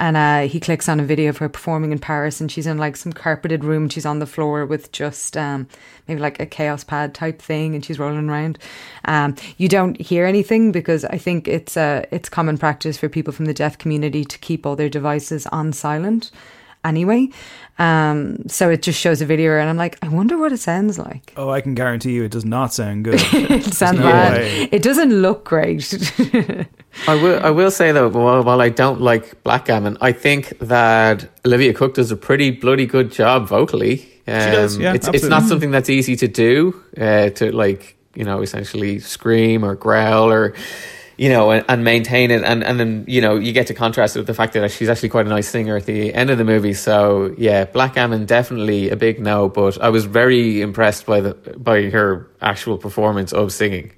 [0.00, 2.78] And uh, he clicks on a video of her performing in Paris, and she's in
[2.78, 3.90] like some carpeted room.
[3.90, 5.68] She's on the floor with just um,
[6.08, 8.58] maybe like a Kaoss Pad type thing, and she's rolling around.
[9.04, 13.34] Um, you don't hear anything because I think it's uh, it's common practice for people
[13.34, 16.30] from the deaf community to keep all their devices on silent
[16.82, 17.28] anyway.
[17.78, 20.98] Um, so it just shows a video, and I'm like, I wonder what it sounds
[20.98, 21.32] like.
[21.36, 23.20] Oh, I can guarantee you, it does not sound good.
[23.32, 24.32] it sounds no bad.
[24.38, 24.68] Way.
[24.72, 25.92] It doesn't look great.
[27.06, 27.44] I will.
[27.44, 31.94] I will say though, while, while I don't like Blackgammon, I think that Olivia Cooke
[31.94, 34.02] does a pretty bloody good job vocally.
[34.26, 34.78] Um, she does.
[34.78, 36.82] Yeah, it's it's not something that's easy to do.
[36.96, 40.54] Uh, to like you know essentially scream or growl or
[41.20, 42.42] you know, and, and, maintain it.
[42.42, 44.88] And, and then, you know, you get to contrast it with the fact that she's
[44.88, 46.72] actually quite a nice singer at the end of the movie.
[46.72, 51.90] So, yeah, Blackgammon definitely a big no, but I was very impressed by the by
[51.90, 53.92] her actual performance of singing.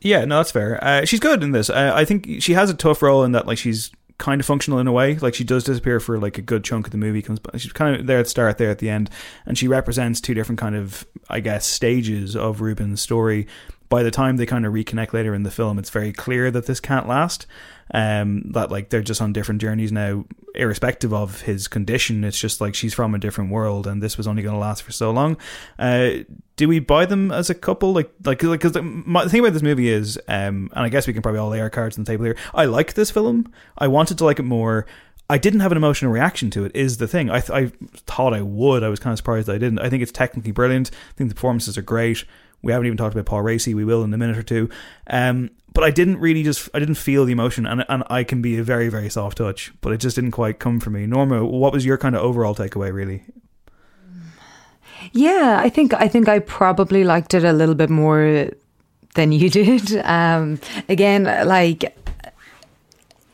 [0.00, 0.82] Yeah, no, that's fair.
[0.82, 1.68] Uh, she's good in this.
[1.68, 4.78] Uh, I think she has a tough role in that, like, she's kind of functional
[4.78, 5.16] in a way.
[5.16, 7.22] Like she does disappear for like a good chunk of the movie.
[7.22, 9.08] Comes, she's kind of there at the start, there at the end,
[9.46, 13.46] and she represents two different kind of, I guess, stages of Ruben's story
[13.90, 16.64] by the time they kind of reconnect later in the film, it's very clear that
[16.64, 17.46] this can't last.
[17.92, 20.24] Um, that like they're just on different journeys now,
[20.54, 22.24] irrespective of his condition.
[22.24, 24.82] It's just like she's from a different world, and this was only going to last
[24.82, 25.36] for so long.
[25.78, 26.10] Uh,
[26.56, 27.92] do we buy them as a couple?
[27.92, 31.06] Like, like, like, because the, the, thing about this movie is, um, and I guess
[31.06, 32.36] we can probably all lay our cards on the table here.
[32.54, 33.52] I like this film.
[33.78, 34.86] I wanted to like it more.
[35.30, 36.72] I didn't have an emotional reaction to it.
[36.74, 37.72] Is the thing I, th- I
[38.06, 38.82] thought I would.
[38.82, 39.78] I was kind of surprised I didn't.
[39.78, 40.90] I think it's technically brilliant.
[40.92, 42.24] I think the performances are great.
[42.62, 43.74] We haven't even talked about Paul Raci.
[43.74, 44.68] We will in a minute or two.
[45.06, 48.42] Um, but I didn't really just I didn't feel the emotion, and and I can
[48.42, 51.06] be a very very soft touch, but it just didn't quite come for me.
[51.06, 53.22] Norma, what was your kind of overall takeaway, really?
[55.12, 58.50] Yeah, I think I think I probably liked it a little bit more
[59.14, 59.96] than you did.
[60.04, 61.96] Um, again, like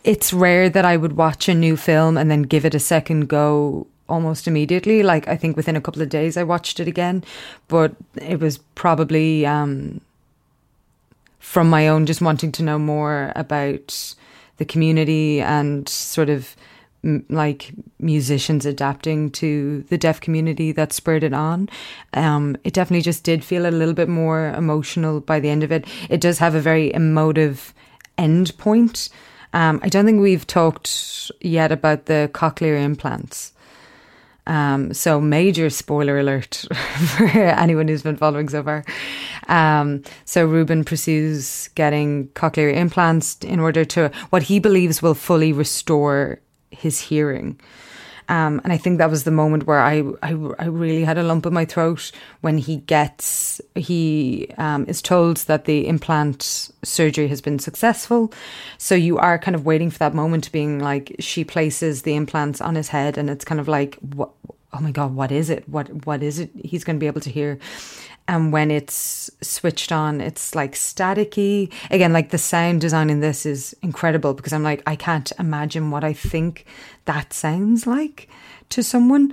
[0.05, 3.29] it's rare that I would watch a new film and then give it a second
[3.29, 5.03] go almost immediately.
[5.03, 7.25] Like I think within a couple of days I watched it again,
[7.69, 10.01] but it was probably um,
[11.39, 14.15] from my own just wanting to know more about
[14.57, 16.57] the community and sort of
[17.05, 21.69] m- like musicians adapting to the deaf community that spurred it on.
[22.15, 25.73] Um, it definitely just did feel a little bit more emotional by the end of
[25.73, 25.87] it.
[26.09, 27.75] It does have a very emotive
[28.19, 29.09] end point.
[29.53, 33.53] Um, I don't think we've talked yet about the cochlear implants.
[34.47, 36.65] Um, so major spoiler alert
[37.17, 38.85] for anyone who's been following so far.
[39.49, 45.53] Um, so Ruben pursues getting cochlear implants in order to what he believes will fully
[45.53, 46.41] restore
[46.71, 47.59] his hearing.
[48.29, 51.23] Um, and I think that was the moment where I, I, I really had a
[51.23, 52.11] lump in my throat
[52.41, 58.33] when he gets, he um, is told that the implant surgery has been successful.
[58.79, 62.61] So you are kind of waiting for that moment being like, she places the implants
[62.61, 64.31] on his head and it's kind of like, what,
[64.73, 65.69] oh my God, what is it?
[65.69, 67.59] What, what is it he's going to be able to hear?
[68.29, 71.73] And when it's switched on, it's like staticky.
[71.91, 75.91] Again, like the sound design in this is incredible because I'm like, I can't imagine
[75.91, 76.65] what I think
[77.05, 78.29] that sounds like
[78.71, 79.33] to someone.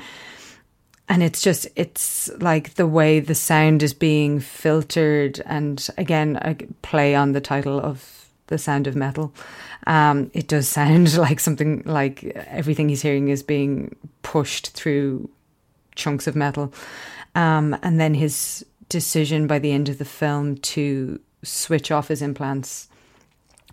[1.10, 5.42] And it's just, it's like the way the sound is being filtered.
[5.46, 9.34] And again, I play on the title of The Sound of Metal.
[9.88, 15.30] Um, it does sound like something like everything he's hearing is being pushed through
[15.96, 16.72] chunks of metal.
[17.36, 18.64] Um, and then his
[18.94, 22.88] decision by the end of the film to switch off his implants.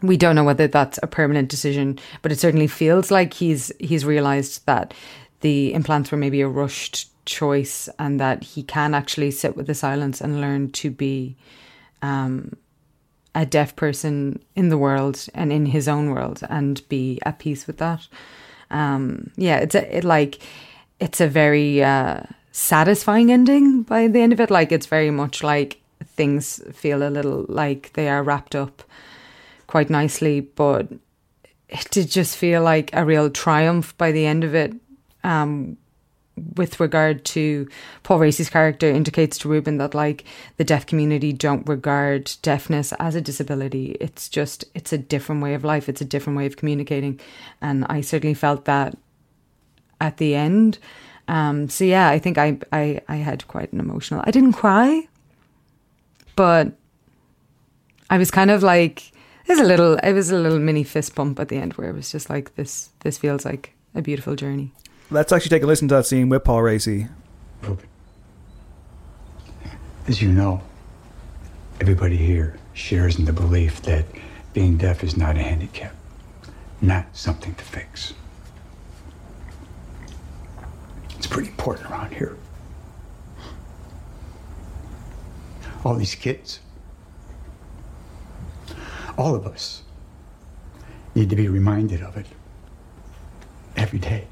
[0.02, 4.04] We don't know whether that's a permanent decision, but it certainly feels like he's he's
[4.04, 4.94] realized that
[5.40, 9.74] the implants were maybe a rushed choice and that he can actually sit with the
[9.74, 11.36] silence and learn to be
[12.02, 12.56] um,
[13.34, 17.66] a deaf person in the world and in his own world and be at peace
[17.66, 18.08] with that.
[18.70, 20.40] Um, yeah, it's a, it like
[20.98, 24.50] it's a very uh, satisfying ending by the end of it.
[24.50, 28.82] Like it's very much like things feel a little like they are wrapped up
[29.66, 30.88] quite nicely, but
[31.68, 34.74] it did just feel like a real triumph by the end of it.
[35.22, 35.76] Um,
[36.56, 37.68] with regard to
[38.02, 40.24] Paul Raci's character indicates to Ruben that like
[40.56, 43.96] the deaf community don't regard deafness as a disability.
[44.00, 45.88] It's just it's a different way of life.
[45.88, 47.20] It's a different way of communicating,
[47.60, 48.96] and I certainly felt that
[50.00, 50.78] at the end.
[51.30, 54.20] Um, so yeah, I think I, I I had quite an emotional.
[54.24, 55.06] I didn't cry,
[56.34, 56.72] but
[58.10, 59.12] I was kind of like
[59.46, 59.94] there's a little.
[59.94, 62.56] It was a little mini fist bump at the end where it was just like
[62.56, 62.90] this.
[63.00, 64.72] This feels like a beautiful journey.
[65.08, 67.08] Let's actually take a listen to that scene with Paul Raci.
[70.08, 70.62] As you know,
[71.80, 74.04] everybody here shares in the belief that
[74.52, 75.94] being deaf is not a handicap,
[76.80, 78.14] not something to fix.
[81.19, 82.36] It's pretty important around here.
[85.84, 86.60] All these kids,
[89.16, 89.82] all of us,
[91.14, 92.26] need to be reminded of it
[93.76, 94.26] every day.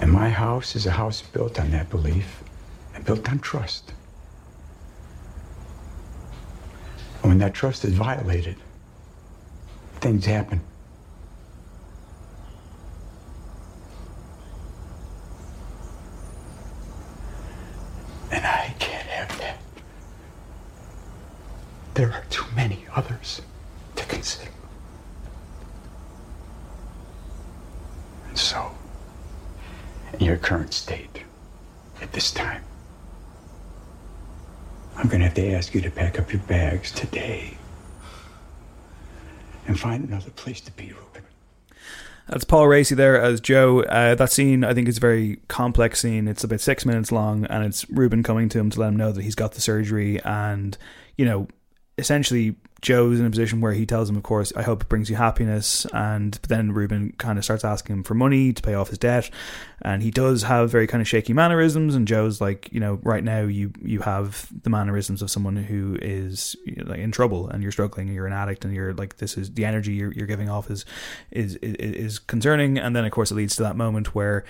[0.00, 2.42] And my house is a house built on that belief
[2.94, 3.92] and built on trust.
[7.22, 8.56] And when that trust is violated,
[10.00, 10.60] things happen.
[18.30, 19.58] And I can't have that.
[21.94, 23.42] There are too many others
[23.96, 24.50] to consider.
[28.28, 28.70] And so,
[30.12, 31.24] in your current state,
[32.00, 32.62] at this time,
[34.96, 36.18] I'm going to have to ask you to pack
[36.90, 37.56] today
[39.66, 41.22] and find another place to be, Ruben.
[42.28, 43.82] That's Paul Raci there as Joe.
[43.82, 46.28] Uh, that scene, I think, is a very complex scene.
[46.28, 49.12] It's about six minutes long, and it's Ruben coming to him to let him know
[49.12, 50.76] that he's got the surgery, and
[51.16, 51.48] you know,
[51.98, 55.10] essentially Joe's in a position where he tells him, of course, I hope it brings
[55.10, 55.84] you happiness.
[55.92, 59.28] And then Ruben kind of starts asking him for money to pay off his debt.
[59.82, 61.96] And he does have very kind of shaky mannerisms.
[61.96, 65.98] And Joe's like, you know, right now you, you have the mannerisms of someone who
[66.00, 68.94] is you know, like in trouble and you're struggling and you're an addict and you're
[68.94, 70.84] like, this is the energy you're, you're giving off is,
[71.32, 72.78] is, is, is concerning.
[72.78, 74.44] And then, of course, it leads to that moment where,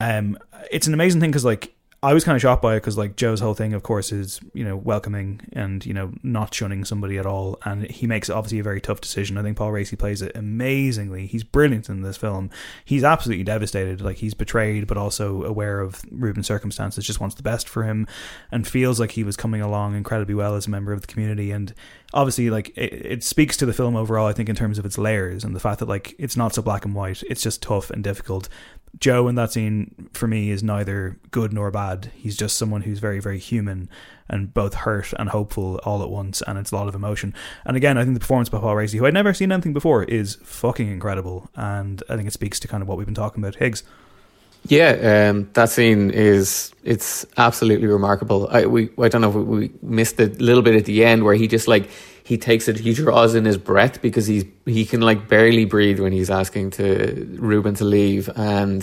[0.00, 0.36] um,
[0.72, 1.72] it's an amazing thing because like,
[2.02, 4.40] I was kind of shocked by it because like Joe's whole thing, of course, is
[4.54, 8.58] you know welcoming and you know not shunning somebody at all, and he makes obviously
[8.58, 9.36] a very tough decision.
[9.36, 11.26] I think Paul Raci plays it amazingly.
[11.26, 12.48] He's brilliant in this film.
[12.86, 17.04] He's absolutely devastated, like he's betrayed, but also aware of Ruben's circumstances.
[17.04, 18.06] Just wants the best for him,
[18.50, 21.50] and feels like he was coming along incredibly well as a member of the community.
[21.50, 21.74] And
[22.14, 24.26] obviously, like it, it speaks to the film overall.
[24.26, 26.62] I think in terms of its layers and the fact that like it's not so
[26.62, 27.22] black and white.
[27.28, 28.48] It's just tough and difficult.
[28.98, 32.10] Joe in that scene for me is neither good nor bad.
[32.14, 33.88] He's just someone who's very, very human
[34.28, 37.34] and both hurt and hopeful all at once, and it's a lot of emotion.
[37.64, 40.04] And again, I think the performance by Paul Raci, who I'd never seen anything before,
[40.04, 43.42] is fucking incredible, and I think it speaks to kind of what we've been talking
[43.42, 43.56] about.
[43.56, 43.82] Higgs.
[44.66, 48.46] Yeah, um, that scene is it's absolutely remarkable.
[48.50, 51.34] I we I don't know if we missed a little bit at the end where
[51.34, 51.88] he just like
[52.30, 55.98] he takes it he draws in his breath because he's he can like barely breathe
[55.98, 58.30] when he's asking to Ruben to leave.
[58.36, 58.80] And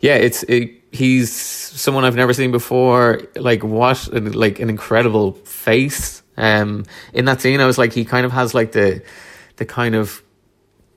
[0.00, 3.20] yeah it's it, he's someone I've never seen before.
[3.36, 6.22] Like what like an incredible face.
[6.38, 9.02] Um in that scene I was like he kind of has like the
[9.56, 10.22] the kind of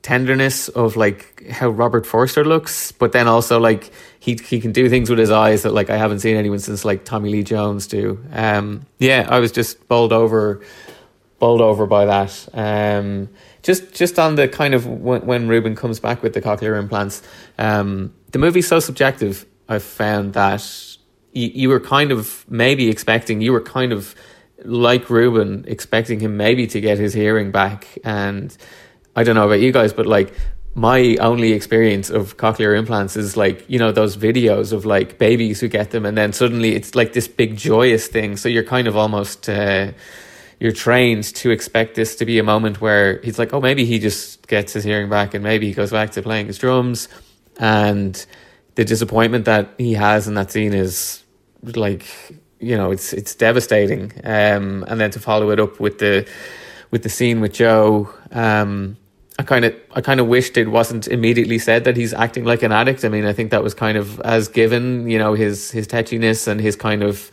[0.01, 4.87] tenderness of like how Robert Forster looks, but then also like he he can do
[4.87, 7.85] things with his eyes that like I haven't seen anyone since like Tommy Lee Jones
[7.85, 8.17] do.
[8.31, 10.61] Um, yeah, I was just bowled over,
[11.41, 12.47] bowled over by that.
[12.53, 13.27] Um,
[13.63, 17.21] just just on the kind of when, when Ruben comes back with the cochlear implants,
[17.57, 19.45] um, the movie's so subjective.
[19.67, 20.63] I've found that
[21.33, 24.15] you, you were kind of maybe expecting, you were kind of
[24.63, 27.87] like Ruben, expecting him maybe to get his hearing back.
[28.03, 28.55] And
[29.15, 30.33] I don't know about you guys, but like
[30.75, 35.59] my only experience of cochlear implants is like you know those videos of like babies
[35.59, 38.87] who get them and then suddenly it's like this big joyous thing so you're kind
[38.87, 39.91] of almost uh,
[40.61, 43.97] you're trained to expect this to be a moment where he's like oh maybe he
[43.97, 47.09] just gets his hearing back and maybe he goes back to playing his drums
[47.57, 48.27] and
[48.75, 51.23] the disappointment that he has in that scene is
[51.63, 52.05] like
[52.59, 56.29] you know it's it's devastating um, and then to follow it up with the
[56.91, 58.95] with the scene with Joe um,
[59.39, 62.61] I kind of I kind of wished it wasn't immediately said that he's acting like
[62.61, 63.03] an addict.
[63.03, 66.47] I mean, I think that was kind of as given, you know, his his tetchiness
[66.47, 67.31] and his kind of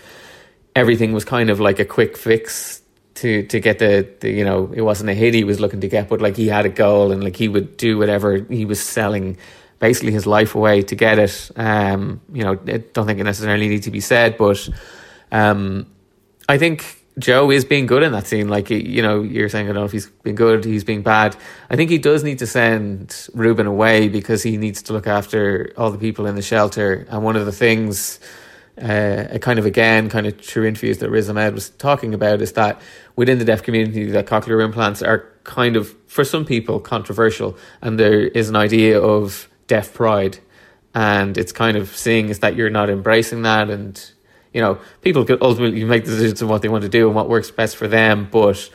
[0.75, 2.81] everything was kind of like a quick fix
[3.19, 5.89] to to get the, the you know it wasn't a hit he was looking to
[5.89, 8.81] get, but like he had a goal and like he would do whatever he was
[8.81, 9.37] selling
[9.79, 11.51] basically his life away to get it.
[11.57, 14.69] Um, you know, I don't think it necessarily needs to be said, but
[15.31, 15.87] um,
[16.49, 18.49] I think Joe is being good in that scene.
[18.49, 21.37] Like you know, you're saying I don't know if he's being good, he's being bad.
[21.71, 25.73] I think he does need to send Ruben away because he needs to look after
[25.77, 27.07] all the people in the shelter.
[27.11, 28.21] And one of the things,
[28.81, 32.41] uh, a kind of again, kind of true interviews that Riz Ahmed was talking about
[32.41, 32.81] is that
[33.17, 37.99] within the deaf community, that cochlear implants are kind of for some people controversial, and
[37.99, 40.39] there is an idea of deaf pride,
[40.95, 44.13] and it's kind of seeing is that you're not embracing that and
[44.53, 47.29] you know, people could ultimately make decisions on what they want to do and what
[47.29, 48.29] works best for them.
[48.31, 48.71] But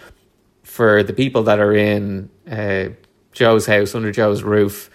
[0.64, 2.90] for the people that are in uh,
[3.32, 4.90] Joe's house, under Joe's roof,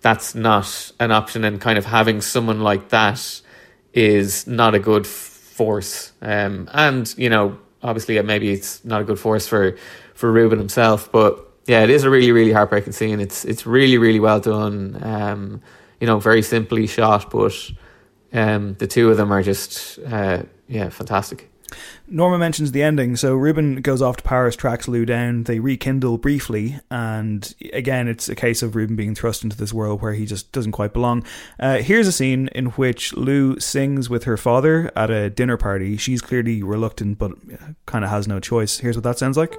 [0.00, 1.44] that's not an option.
[1.44, 3.42] And kind of having someone like that
[3.92, 6.12] is not a good force.
[6.22, 9.76] Um, and, you know, obviously maybe it's not a good force for,
[10.14, 11.10] for Ruben himself.
[11.10, 13.20] But yeah, it is a really, really heartbreaking scene.
[13.20, 14.98] It's, it's really, really well done.
[15.02, 15.62] Um,
[16.00, 17.54] you know, very simply shot, but
[18.32, 21.49] um, the two of them are just uh, yeah fantastic.
[22.08, 23.16] Norma mentions the ending.
[23.16, 25.44] So Ruben goes off to Paris, tracks Lou down.
[25.44, 30.02] They rekindle briefly, and again, it's a case of Ruben being thrust into this world
[30.02, 31.24] where he just doesn't quite belong.
[31.58, 35.96] Uh, here's a scene in which Lou sings with her father at a dinner party.
[35.96, 37.32] She's clearly reluctant, but
[37.86, 38.78] kind of has no choice.
[38.78, 39.56] Here's what that sounds like.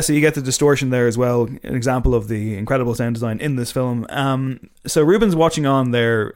[0.00, 1.42] Yeah, so you get the distortion there as well.
[1.42, 4.06] An example of the incredible sound design in this film.
[4.08, 6.32] Um, so Ruben's watching on there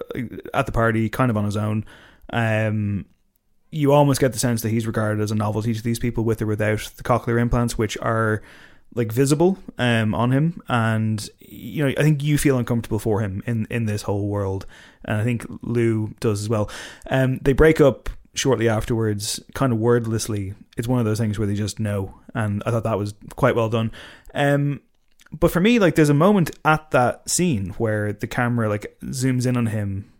[0.53, 1.87] at the party, kind of on his own.
[2.31, 3.07] Um,
[3.71, 6.43] you almost get the sense that he's regarded as a novelty to these people, with
[6.43, 8.43] or without the cochlear implants, which are
[8.95, 10.63] like visible um, on him.
[10.69, 14.67] And you know, I think you feel uncomfortable for him in in this whole world,
[15.07, 16.69] and I think Lou does as well.
[17.09, 20.53] Um, they break up shortly afterwards, kind of wordlessly.
[20.77, 23.57] It's one of those things where they just know, and I thought that was quite
[23.57, 23.93] well done.
[24.35, 24.81] Um,
[25.33, 29.47] but for me, like, there's a moment at that scene where the camera like zooms
[29.47, 30.11] in on him,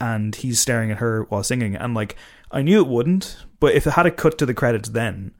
[0.00, 2.16] and he's staring at her while singing, and like,
[2.50, 5.34] I knew it wouldn't, but if it had a cut to the credits, then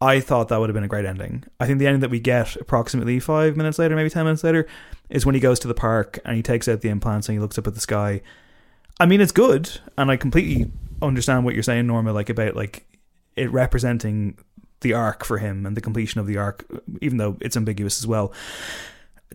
[0.00, 1.44] I thought that would have been a great ending.
[1.58, 4.66] I think the ending that we get approximately five minutes later, maybe ten minutes later,
[5.10, 7.40] is when he goes to the park and he takes out the implants and he
[7.40, 8.22] looks up at the sky.
[9.00, 10.70] I mean, it's good, and I completely
[11.02, 12.86] understand what you're saying, Norma, like about like
[13.36, 14.38] it representing
[14.80, 16.64] the arc for him and the completion of the arc,
[17.00, 18.32] even though it's ambiguous as well.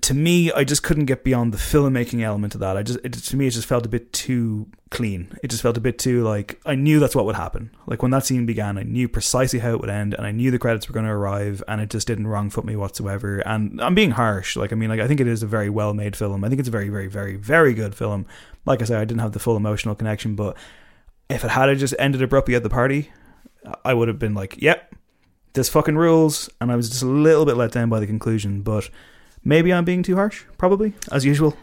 [0.01, 2.77] To me, I just couldn't get beyond the filmmaking element of that.
[2.77, 5.37] I just, it, to me, it just felt a bit too clean.
[5.43, 7.71] It just felt a bit too like I knew that's what would happen.
[7.85, 10.49] Like when that scene began, I knew precisely how it would end, and I knew
[10.49, 13.39] the credits were going to arrive, and it just didn't wrong foot me whatsoever.
[13.39, 14.55] And I'm being harsh.
[14.55, 16.43] Like I mean, like I think it is a very well made film.
[16.43, 18.25] I think it's a very, very, very, very good film.
[18.65, 20.57] Like I said, I didn't have the full emotional connection, but
[21.29, 23.11] if it had just ended abruptly at the party,
[23.83, 24.93] I would have been like, yep,
[25.53, 26.49] this fucking rules.
[26.59, 28.89] And I was just a little bit let down by the conclusion, but
[29.43, 31.55] maybe I'm being too harsh, probably, as usual.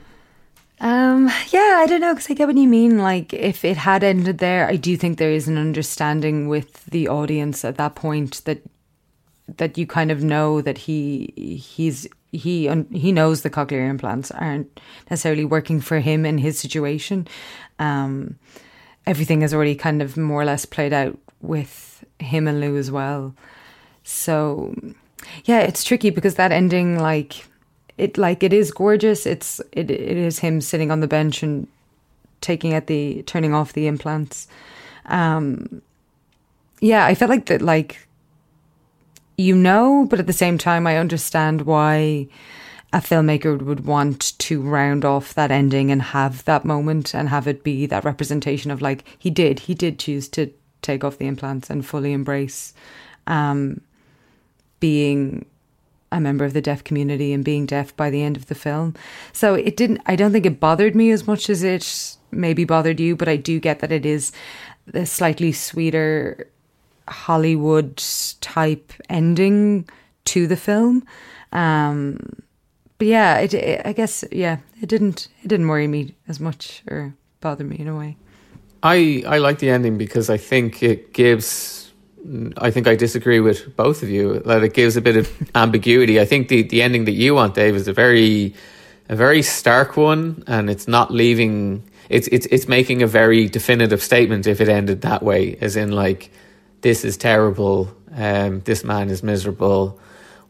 [0.80, 2.98] Um, yeah, I don't know because I get what you mean.
[2.98, 7.08] Like, if it had ended there, I do think there is an understanding with the
[7.08, 8.62] audience at that point that
[9.58, 14.80] that you kind of know that he he's he he knows the cochlear implants aren't
[15.10, 17.26] necessarily working for him in his situation.
[17.78, 18.38] Um,
[19.06, 22.90] everything has already kind of more or less played out with him and Lou as
[22.90, 23.34] well.
[24.10, 24.74] So,
[25.44, 27.46] yeah, it's tricky because that ending, like
[27.96, 29.26] it like it is gorgeous.
[29.26, 31.68] It's it it is him sitting on the bench and
[32.40, 34.48] taking at the turning off the implants.
[35.06, 35.82] Um,
[36.80, 38.06] yeah, I felt like that like
[39.36, 42.28] you know, but at the same time, I understand why
[42.92, 47.46] a filmmaker would want to round off that ending and have that moment and have
[47.46, 51.26] it be that representation of like he did, he did choose to take off the
[51.26, 52.74] implants and fully embrace
[53.28, 53.80] um,
[54.80, 55.46] being
[56.12, 58.94] a member of the deaf community and being deaf by the end of the film.
[59.32, 62.98] So it didn't, I don't think it bothered me as much as it maybe bothered
[62.98, 64.32] you, but I do get that it is
[64.86, 66.48] the slightly sweeter
[67.06, 68.02] Hollywood
[68.40, 69.88] type ending
[70.24, 71.04] to the film.
[71.52, 72.42] Um,
[72.98, 76.82] but yeah, it, it, I guess, yeah, it didn't, it didn't worry me as much
[76.88, 78.16] or bother me in a way.
[78.82, 81.79] I, I like the ending because I think it gives
[82.56, 86.20] I think I disagree with both of you that it gives a bit of ambiguity.
[86.20, 88.54] I think the, the ending that you want, Dave, is a very
[89.08, 91.82] a very stark one, and it's not leaving.
[92.08, 95.92] It's it's it's making a very definitive statement if it ended that way, as in
[95.92, 96.30] like
[96.80, 99.98] this is terrible, um, this man is miserable.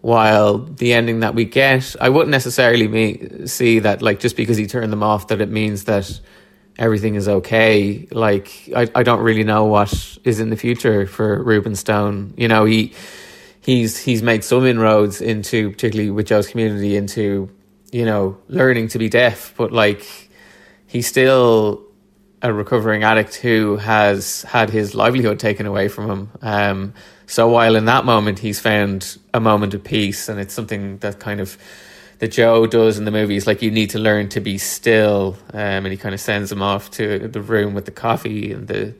[0.00, 4.56] While the ending that we get, I wouldn't necessarily me- see that like just because
[4.56, 6.20] he turned them off that it means that
[6.80, 8.08] everything is okay.
[8.10, 12.34] Like I, I don't really know what is in the future for Ruben Stone.
[12.36, 12.94] You know, he
[13.60, 17.50] he's he's made some inroads into particularly with Joe's community into,
[17.92, 20.30] you know, learning to be deaf, but like
[20.86, 21.84] he's still
[22.42, 26.30] a recovering addict who has had his livelihood taken away from him.
[26.40, 26.94] Um,
[27.26, 31.20] so while in that moment he's found a moment of peace and it's something that
[31.20, 31.58] kind of
[32.20, 35.36] that Joe does in the movie is like you need to learn to be still,
[35.52, 38.68] um, and he kind of sends him off to the room with the coffee and
[38.68, 38.94] the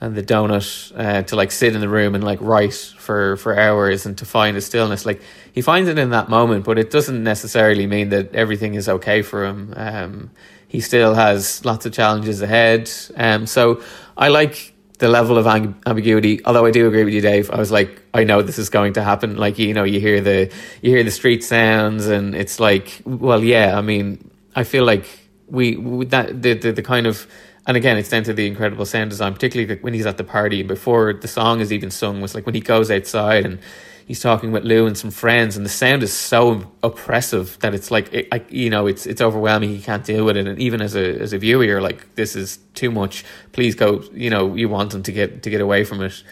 [0.00, 3.58] and the donut uh, to like sit in the room and like write for for
[3.58, 5.06] hours and to find a stillness.
[5.06, 5.22] Like
[5.52, 9.22] he finds it in that moment, but it doesn't necessarily mean that everything is okay
[9.22, 9.72] for him.
[9.76, 10.30] Um,
[10.68, 12.90] he still has lots of challenges ahead.
[13.16, 13.80] Um, so
[14.16, 16.44] I like the level of ambiguity.
[16.44, 17.50] Although I do agree with you, Dave.
[17.50, 19.36] I was like, I know this is going to happen.
[19.36, 20.52] Like you know, you hear the
[20.82, 23.76] you hear the street sounds, and it's like, well, yeah.
[23.78, 25.06] I mean, I feel like
[25.48, 27.26] we, we that the, the the kind of
[27.66, 30.62] and again, it's down to the incredible sound design, particularly when he's at the party
[30.62, 32.20] before the song is even sung.
[32.20, 33.58] Was like when he goes outside and
[34.06, 37.90] he's talking with Lou and some friends, and the sound is so oppressive that it's
[37.90, 39.68] like, it, I, you know, it's it's overwhelming.
[39.68, 42.34] He can't deal with it, and even as a as a viewer, you're like, this
[42.34, 43.24] is too much.
[43.52, 44.02] Please go.
[44.14, 46.22] You know, you want him to get to get away from it,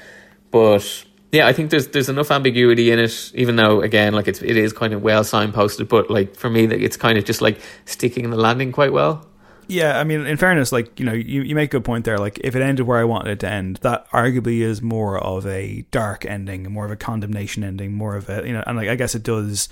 [0.51, 4.41] but yeah, I think there's there's enough ambiguity in it, even though again, like it's
[4.41, 7.61] it is kind of well signposted, but like for me, it's kind of just like
[7.85, 9.27] sticking in the landing quite well.
[9.67, 12.19] Yeah, I mean, in fairness, like you know, you, you make a good point there.
[12.19, 15.47] Like, if it ended where I wanted it to end, that arguably is more of
[15.47, 18.89] a dark ending, more of a condemnation ending, more of a you know, and like
[18.89, 19.69] I guess it does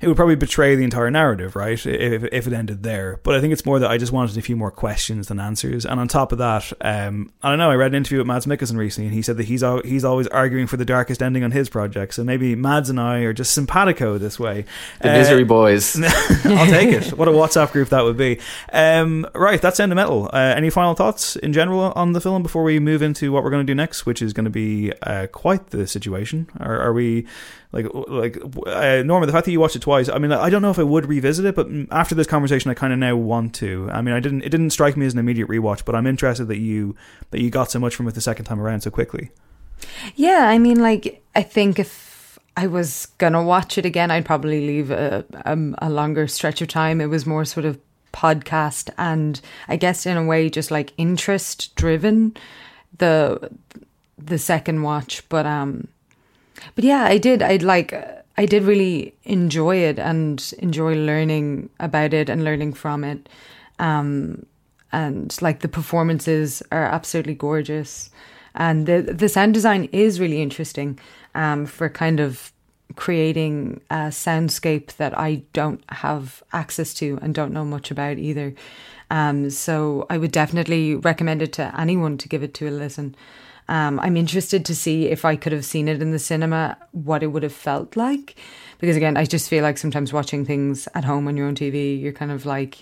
[0.00, 1.84] it would probably betray the entire narrative, right?
[1.86, 3.20] If, if it ended there.
[3.22, 5.86] But I think it's more that I just wanted a few more questions than answers.
[5.86, 7.70] And on top of that, um, I don't know.
[7.70, 10.04] I read an interview with Mads Mikkelsen recently, and he said that he's al- he's
[10.04, 12.14] always arguing for the darkest ending on his project.
[12.14, 14.64] So maybe Mads and I are just simpatico this way.
[15.00, 15.96] The uh, misery boys.
[16.44, 17.16] I'll take it.
[17.16, 18.40] What a WhatsApp group that would be.
[18.72, 20.28] Um, right, that's Sound of Metal.
[20.32, 23.50] Uh, any final thoughts in general on the film before we move into what we're
[23.50, 26.48] going to do next, which is going to be uh, quite the situation?
[26.58, 27.26] Are, are we
[27.74, 30.62] like like uh, Norma, the fact that you watched it twice, I mean, I don't
[30.62, 33.54] know if I would revisit it, but after this conversation, I kind of now want
[33.56, 33.90] to.
[33.92, 34.42] I mean, I didn't.
[34.42, 36.94] It didn't strike me as an immediate rewatch, but I'm interested that you
[37.32, 39.30] that you got so much from it the second time around so quickly.
[40.14, 44.64] Yeah, I mean, like I think if I was gonna watch it again, I'd probably
[44.64, 47.00] leave a, a, a longer stretch of time.
[47.00, 47.80] It was more sort of
[48.12, 52.36] podcast and I guess in a way just like interest driven
[52.98, 53.50] the
[54.16, 55.88] the second watch, but um
[56.74, 57.42] but yeah, I did.
[57.42, 57.94] I'd like.
[58.36, 63.28] I did really enjoy it and enjoy learning about it and learning from it.
[63.78, 64.46] Um,
[64.92, 68.10] and like the performances are absolutely gorgeous,
[68.54, 70.98] and the the sound design is really interesting.
[71.36, 72.52] Um, for kind of
[72.96, 78.54] creating a soundscape that I don't have access to and don't know much about either.
[79.10, 83.14] Um, so I would definitely recommend it to anyone to give it to a listen.
[83.68, 87.22] Um, I'm interested to see if I could have seen it in the cinema, what
[87.22, 88.36] it would have felt like.
[88.78, 92.00] Because again, I just feel like sometimes watching things at home on your own TV,
[92.00, 92.78] you're kind of like,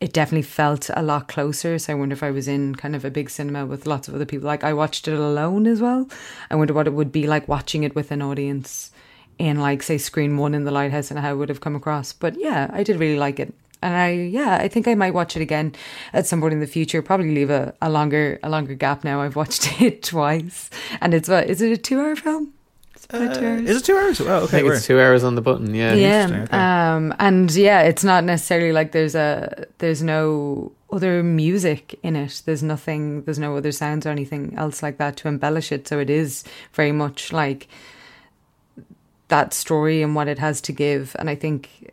[0.00, 1.78] it definitely felt a lot closer.
[1.78, 4.14] So I wonder if I was in kind of a big cinema with lots of
[4.14, 4.46] other people.
[4.46, 6.08] Like I watched it alone as well.
[6.50, 8.90] I wonder what it would be like watching it with an audience
[9.38, 12.12] in like say screen one in the lighthouse and how it would have come across.
[12.12, 13.54] But yeah, I did really like it.
[13.82, 15.74] And I yeah, I think I might watch it again
[16.12, 17.02] at some point in the future.
[17.02, 19.20] Probably leave a, a longer a longer gap now.
[19.20, 20.70] I've watched it twice.
[21.00, 22.52] And it's what is it a two hour film?
[23.10, 24.20] Uh, is it two hours?
[24.20, 24.58] Oh, okay.
[24.58, 25.74] I think it's two hours on the button.
[25.74, 25.94] Yeah.
[25.94, 26.94] Yeah.
[26.94, 32.42] Um, and yeah, it's not necessarily like there's a there's no other music in it.
[32.44, 33.22] There's nothing.
[33.22, 35.88] There's no other sounds or anything else like that to embellish it.
[35.88, 36.44] So it is
[36.74, 37.68] very much like
[39.28, 41.16] that story and what it has to give.
[41.18, 41.92] And I think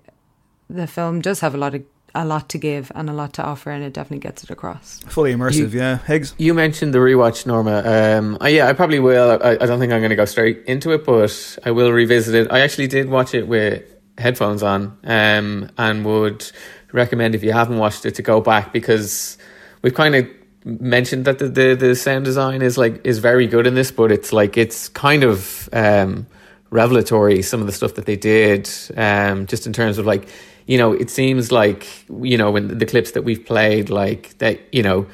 [0.69, 1.83] the film does have a lot of
[2.17, 5.01] a lot to give and a lot to offer, and it definitely gets it across.
[5.07, 5.97] Fully immersive, You- yeah.
[5.97, 6.33] Higgs.
[6.37, 7.83] You mentioned the rewatch, Norma.
[7.85, 9.37] Um, uh, yeah, I probably will.
[9.43, 12.33] I, I don't think I'm going to go straight into it, but I will revisit
[12.33, 12.51] it.
[12.51, 13.83] I actually did watch it with
[14.17, 16.49] headphones on, um, and would
[16.93, 19.37] recommend if you haven't watched it to go back because
[19.81, 20.25] we've kind of
[20.63, 24.09] mentioned that the, the the sound design is like is very good in this, but
[24.09, 26.25] it's like it's kind of um,
[26.69, 30.29] revelatory some of the stuff that they did, um, just in terms of like
[30.65, 31.87] you know it seems like
[32.21, 35.07] you know when the clips that we've played like that you know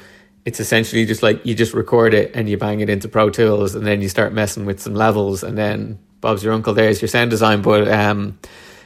[0.44, 3.74] it's essentially just like you just record it and you bang it into Pro Tools
[3.74, 6.72] and then you start messing with some levels and then Bob's your uncle.
[6.72, 8.38] There's your sound design, but um,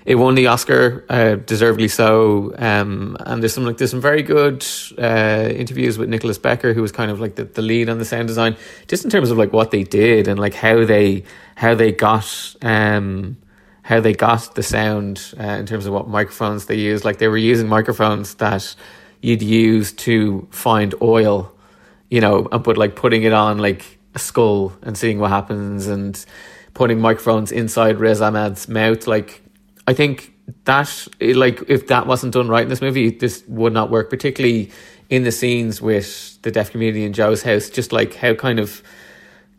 [0.06, 2.54] it won the Oscar, uh, deservedly so.
[2.56, 4.66] Um, and there's some like there's some very good
[4.98, 8.04] uh, interviews with Nicolas Becker, who was kind of like the, the lead on the
[8.04, 8.56] sound design,
[8.88, 11.24] just in terms of like what they did and like how they
[11.56, 13.36] how they got um
[13.86, 17.04] how they got the sound uh, in terms of what microphones they used.
[17.04, 18.74] Like they were using microphones that
[19.22, 21.54] you'd use to find oil,
[22.10, 25.86] you know, and put like putting it on like a skull and seeing what happens
[25.86, 26.26] and
[26.74, 29.06] putting microphones inside Riz Ahmed's mouth.
[29.06, 29.40] Like
[29.86, 30.34] I think
[30.64, 34.72] that like if that wasn't done right in this movie, this would not work, particularly
[35.10, 38.82] in the scenes with the deaf community in Joe's house, just like how kind of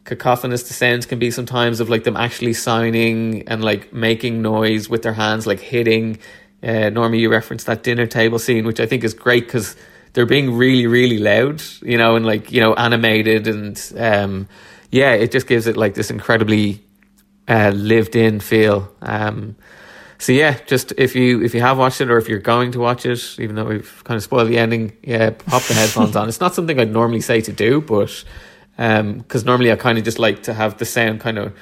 [0.08, 4.90] cacophonous the sounds can be sometimes of like them actually signing and like making noise
[4.90, 6.18] with their hands, like hitting.
[6.64, 9.76] Uh, Normally, you referenced that dinner table scene, which I think is great because
[10.14, 14.48] they're being really, really loud, you know, and like you know, animated, and um,
[14.90, 16.82] yeah, it just gives it like this incredibly
[17.48, 18.92] uh, lived-in feel.
[19.02, 19.58] Um,
[20.20, 22.80] so yeah, just if you if you have watched it or if you're going to
[22.80, 26.28] watch it, even though we've kind of spoiled the ending, yeah, pop the headphones on.
[26.28, 28.24] It's not something I'd normally say to do, but
[28.78, 31.54] because normally I kind of just like to have the sound kind of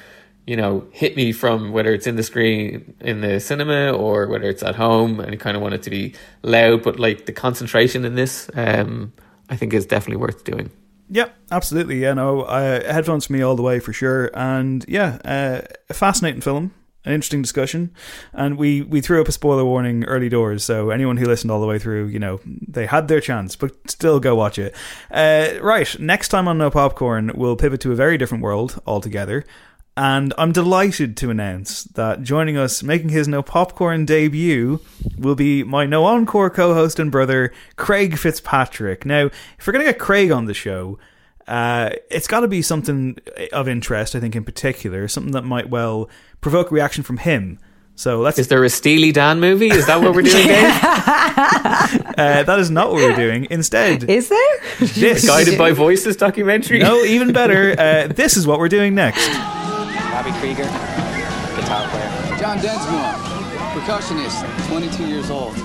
[0.46, 4.48] you know hit me from whether it's in the screen in the cinema or whether
[4.48, 7.32] it's at home, and you kind of want it to be loud, but like the
[7.32, 9.12] concentration in this, um,
[9.50, 10.70] I think is definitely worth doing.
[11.10, 12.00] yeah absolutely.
[12.02, 14.30] Yeah, no, uh, headphones for me all the way for sure.
[14.34, 16.72] And yeah, uh, a fascinating film,
[17.06, 17.94] an interesting discussion.
[18.32, 20.64] And we, we threw up a spoiler warning early doors.
[20.64, 23.72] So anyone who listened all the way through, you know, they had their chance, but
[23.90, 24.74] still go watch it.
[25.10, 29.44] Uh, right, next time on No Popcorn, we'll pivot to a very different world altogether.
[29.98, 34.80] And I'm delighted to announce that joining us, making his No Popcorn debut,
[35.16, 39.06] will be my No Encore co host and brother, Craig Fitzpatrick.
[39.06, 40.98] Now, if we're going to get Craig on the show,
[41.48, 43.18] uh, it's got to be something
[43.52, 46.08] of interest, I think, in particular, something that might well
[46.40, 47.58] provoke reaction from him.
[47.94, 48.38] So let's.
[48.38, 49.68] Is there a Steely Dan movie?
[49.68, 50.82] Is that what we're doing, Dave?
[52.18, 53.46] uh, that is not what we're doing.
[53.50, 56.80] Instead, is there this Guided by Voices documentary?
[56.80, 57.74] No, even better.
[57.78, 59.26] Uh, this is what we're doing next.
[60.12, 60.64] Robby Krieger,
[61.56, 62.16] guitar player.
[62.38, 63.14] John Densmore,
[63.72, 65.56] percussionist, 22 years old.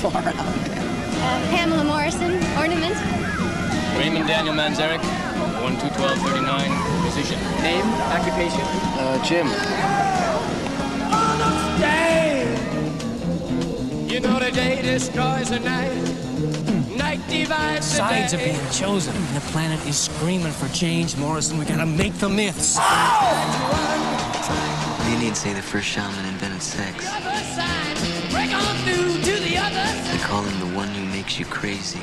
[0.00, 0.34] Far out.
[0.34, 2.96] Uh, Pamela Morrison, ornament.
[3.96, 5.00] Raymond Daniel Manzarek,
[5.62, 7.38] 1 2 12 39, musician.
[7.62, 8.60] Name, occupation?
[8.98, 9.46] Uh, Jim.
[14.16, 15.92] You know the day destroys the night.
[16.96, 19.12] Night divides the Sides are being chosen.
[19.34, 21.58] The planet is screaming for change, Morrison.
[21.58, 22.76] We gotta make the myths.
[25.04, 27.04] The Indians say the first shaman invented sex.
[28.30, 29.84] Break on through to the other.
[30.10, 32.00] They call him the one who makes you crazy.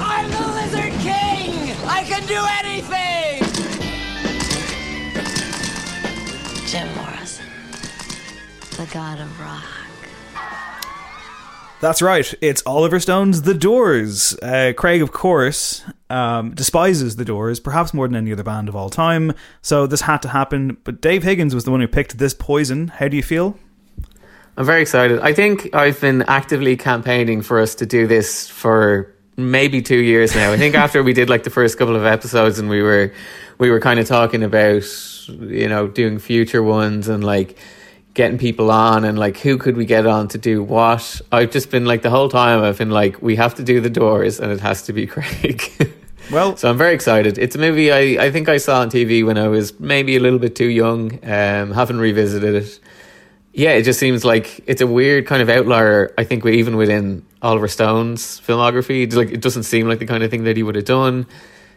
[0.00, 1.74] I'm the Lizard King.
[1.86, 3.42] I can do anything.
[6.66, 7.46] Jim Morrison,
[8.76, 9.64] the god of rock.
[11.80, 12.32] That's right.
[12.40, 14.34] It's Oliver Stone's The Doors.
[14.40, 18.76] Uh, Craig, of course, um, despises The Doors, perhaps more than any other band of
[18.76, 19.32] all time.
[19.60, 20.78] So this had to happen.
[20.84, 22.88] But Dave Higgins was the one who picked this poison.
[22.88, 23.58] How do you feel?
[24.56, 25.20] I'm very excited.
[25.20, 30.34] I think I've been actively campaigning for us to do this for maybe two years
[30.34, 30.52] now.
[30.52, 33.12] I think after we did like the first couple of episodes and we were
[33.58, 34.84] we were kind of talking about
[35.28, 37.58] you know doing future ones and like
[38.14, 41.20] getting people on and like who could we get on to do what.
[41.32, 43.90] I've just been like the whole time I've been like we have to do the
[43.90, 45.62] doors and it has to be Craig.
[46.32, 47.36] Well, so I'm very excited.
[47.36, 50.20] It's a movie I, I think I saw on TV when I was maybe a
[50.20, 51.12] little bit too young.
[51.22, 52.80] Um, haven't revisited it.
[53.56, 56.12] Yeah, it just seems like it's a weird kind of outlier.
[56.18, 60.30] I think even within Oliver Stone's filmography, like it doesn't seem like the kind of
[60.32, 61.24] thing that he would have done.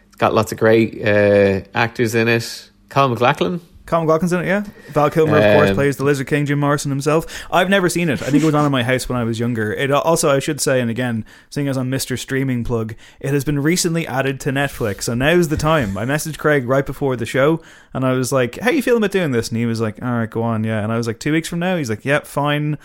[0.08, 2.68] It's got lots of great uh, actors in it.
[2.88, 4.64] Colin MacLachlan, Colin MacLachlan's in it, yeah.
[4.90, 7.24] Val Kilmer, of course, Um, plays the Lizard King, Jim Morrison himself.
[7.50, 8.20] I've never seen it.
[8.22, 9.72] I think it was on in my house when I was younger.
[9.72, 12.18] It also, I should say, and again, seeing as I'm Mr.
[12.18, 15.04] Streaming Plug, it has been recently added to Netflix.
[15.04, 15.96] So now's the time.
[15.96, 17.62] I messaged Craig right before the show,
[17.94, 20.12] and I was like, "How you feeling about doing this?" And he was like, "All
[20.12, 22.26] right, go on, yeah." And I was like, two weeks from now?" He's like, "Yep,
[22.26, 22.76] fine."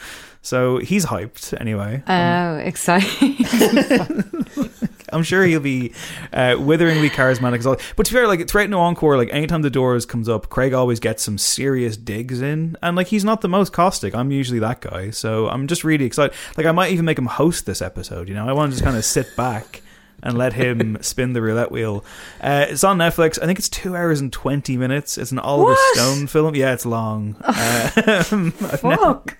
[0.42, 2.02] So he's hyped anyway.
[2.08, 3.46] Oh, exciting.
[5.14, 5.94] I'm sure he'll be
[6.34, 7.77] uh, witheringly charismatic as well.
[7.95, 10.73] But to be fair, like throughout No Encore, like anytime the doors comes up, Craig
[10.73, 14.14] always gets some serious digs in, and like he's not the most caustic.
[14.15, 16.35] I'm usually that guy, so I'm just really excited.
[16.57, 18.27] Like I might even make him host this episode.
[18.27, 19.81] You know, I want to just kind of sit back
[20.22, 22.06] and let him spin the roulette wheel.
[22.40, 23.38] Uh, it's on Netflix.
[23.41, 25.18] I think it's two hours and twenty minutes.
[25.18, 25.95] It's an Oliver What?
[25.95, 26.56] Stone film.
[26.56, 27.35] Yeah, it's long.
[27.45, 29.38] Uh, Fuck.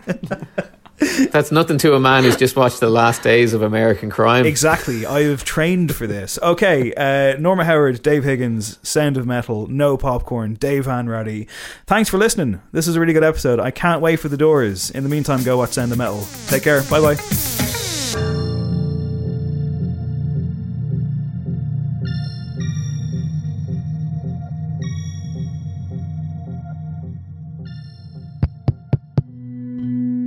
[1.32, 4.46] That's nothing to a man who's just watched the last days of American Crime.
[4.46, 5.06] Exactly.
[5.06, 6.40] I have trained for this.
[6.42, 11.48] Okay, uh, Norma Howard, Dave Higgins, Sound of Metal, No Popcorn, Dave Hanratty.
[11.86, 12.62] Thanks for listening.
[12.72, 13.60] This is a really good episode.
[13.60, 14.90] I can't wait for the doors.
[14.92, 16.24] In the meantime, go watch Sound of Metal.
[16.48, 16.82] Take care.
[16.84, 17.53] Bye bye.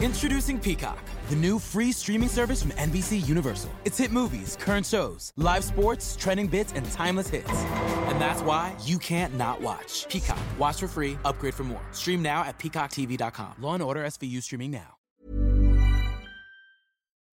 [0.00, 0.98] Introducing Peacock,
[1.30, 3.70] the new free streaming service from NBC Universal.
[3.84, 7.50] It's hit movies, current shows, live sports, trending bits, and timeless hits.
[8.08, 10.06] And that's why you can't not watch.
[10.08, 10.38] Peacock.
[10.58, 11.80] Watch for free, upgrade for more.
[11.92, 13.54] Stream now at peacocktv.com.
[13.60, 14.93] Law and Order SVU streaming now.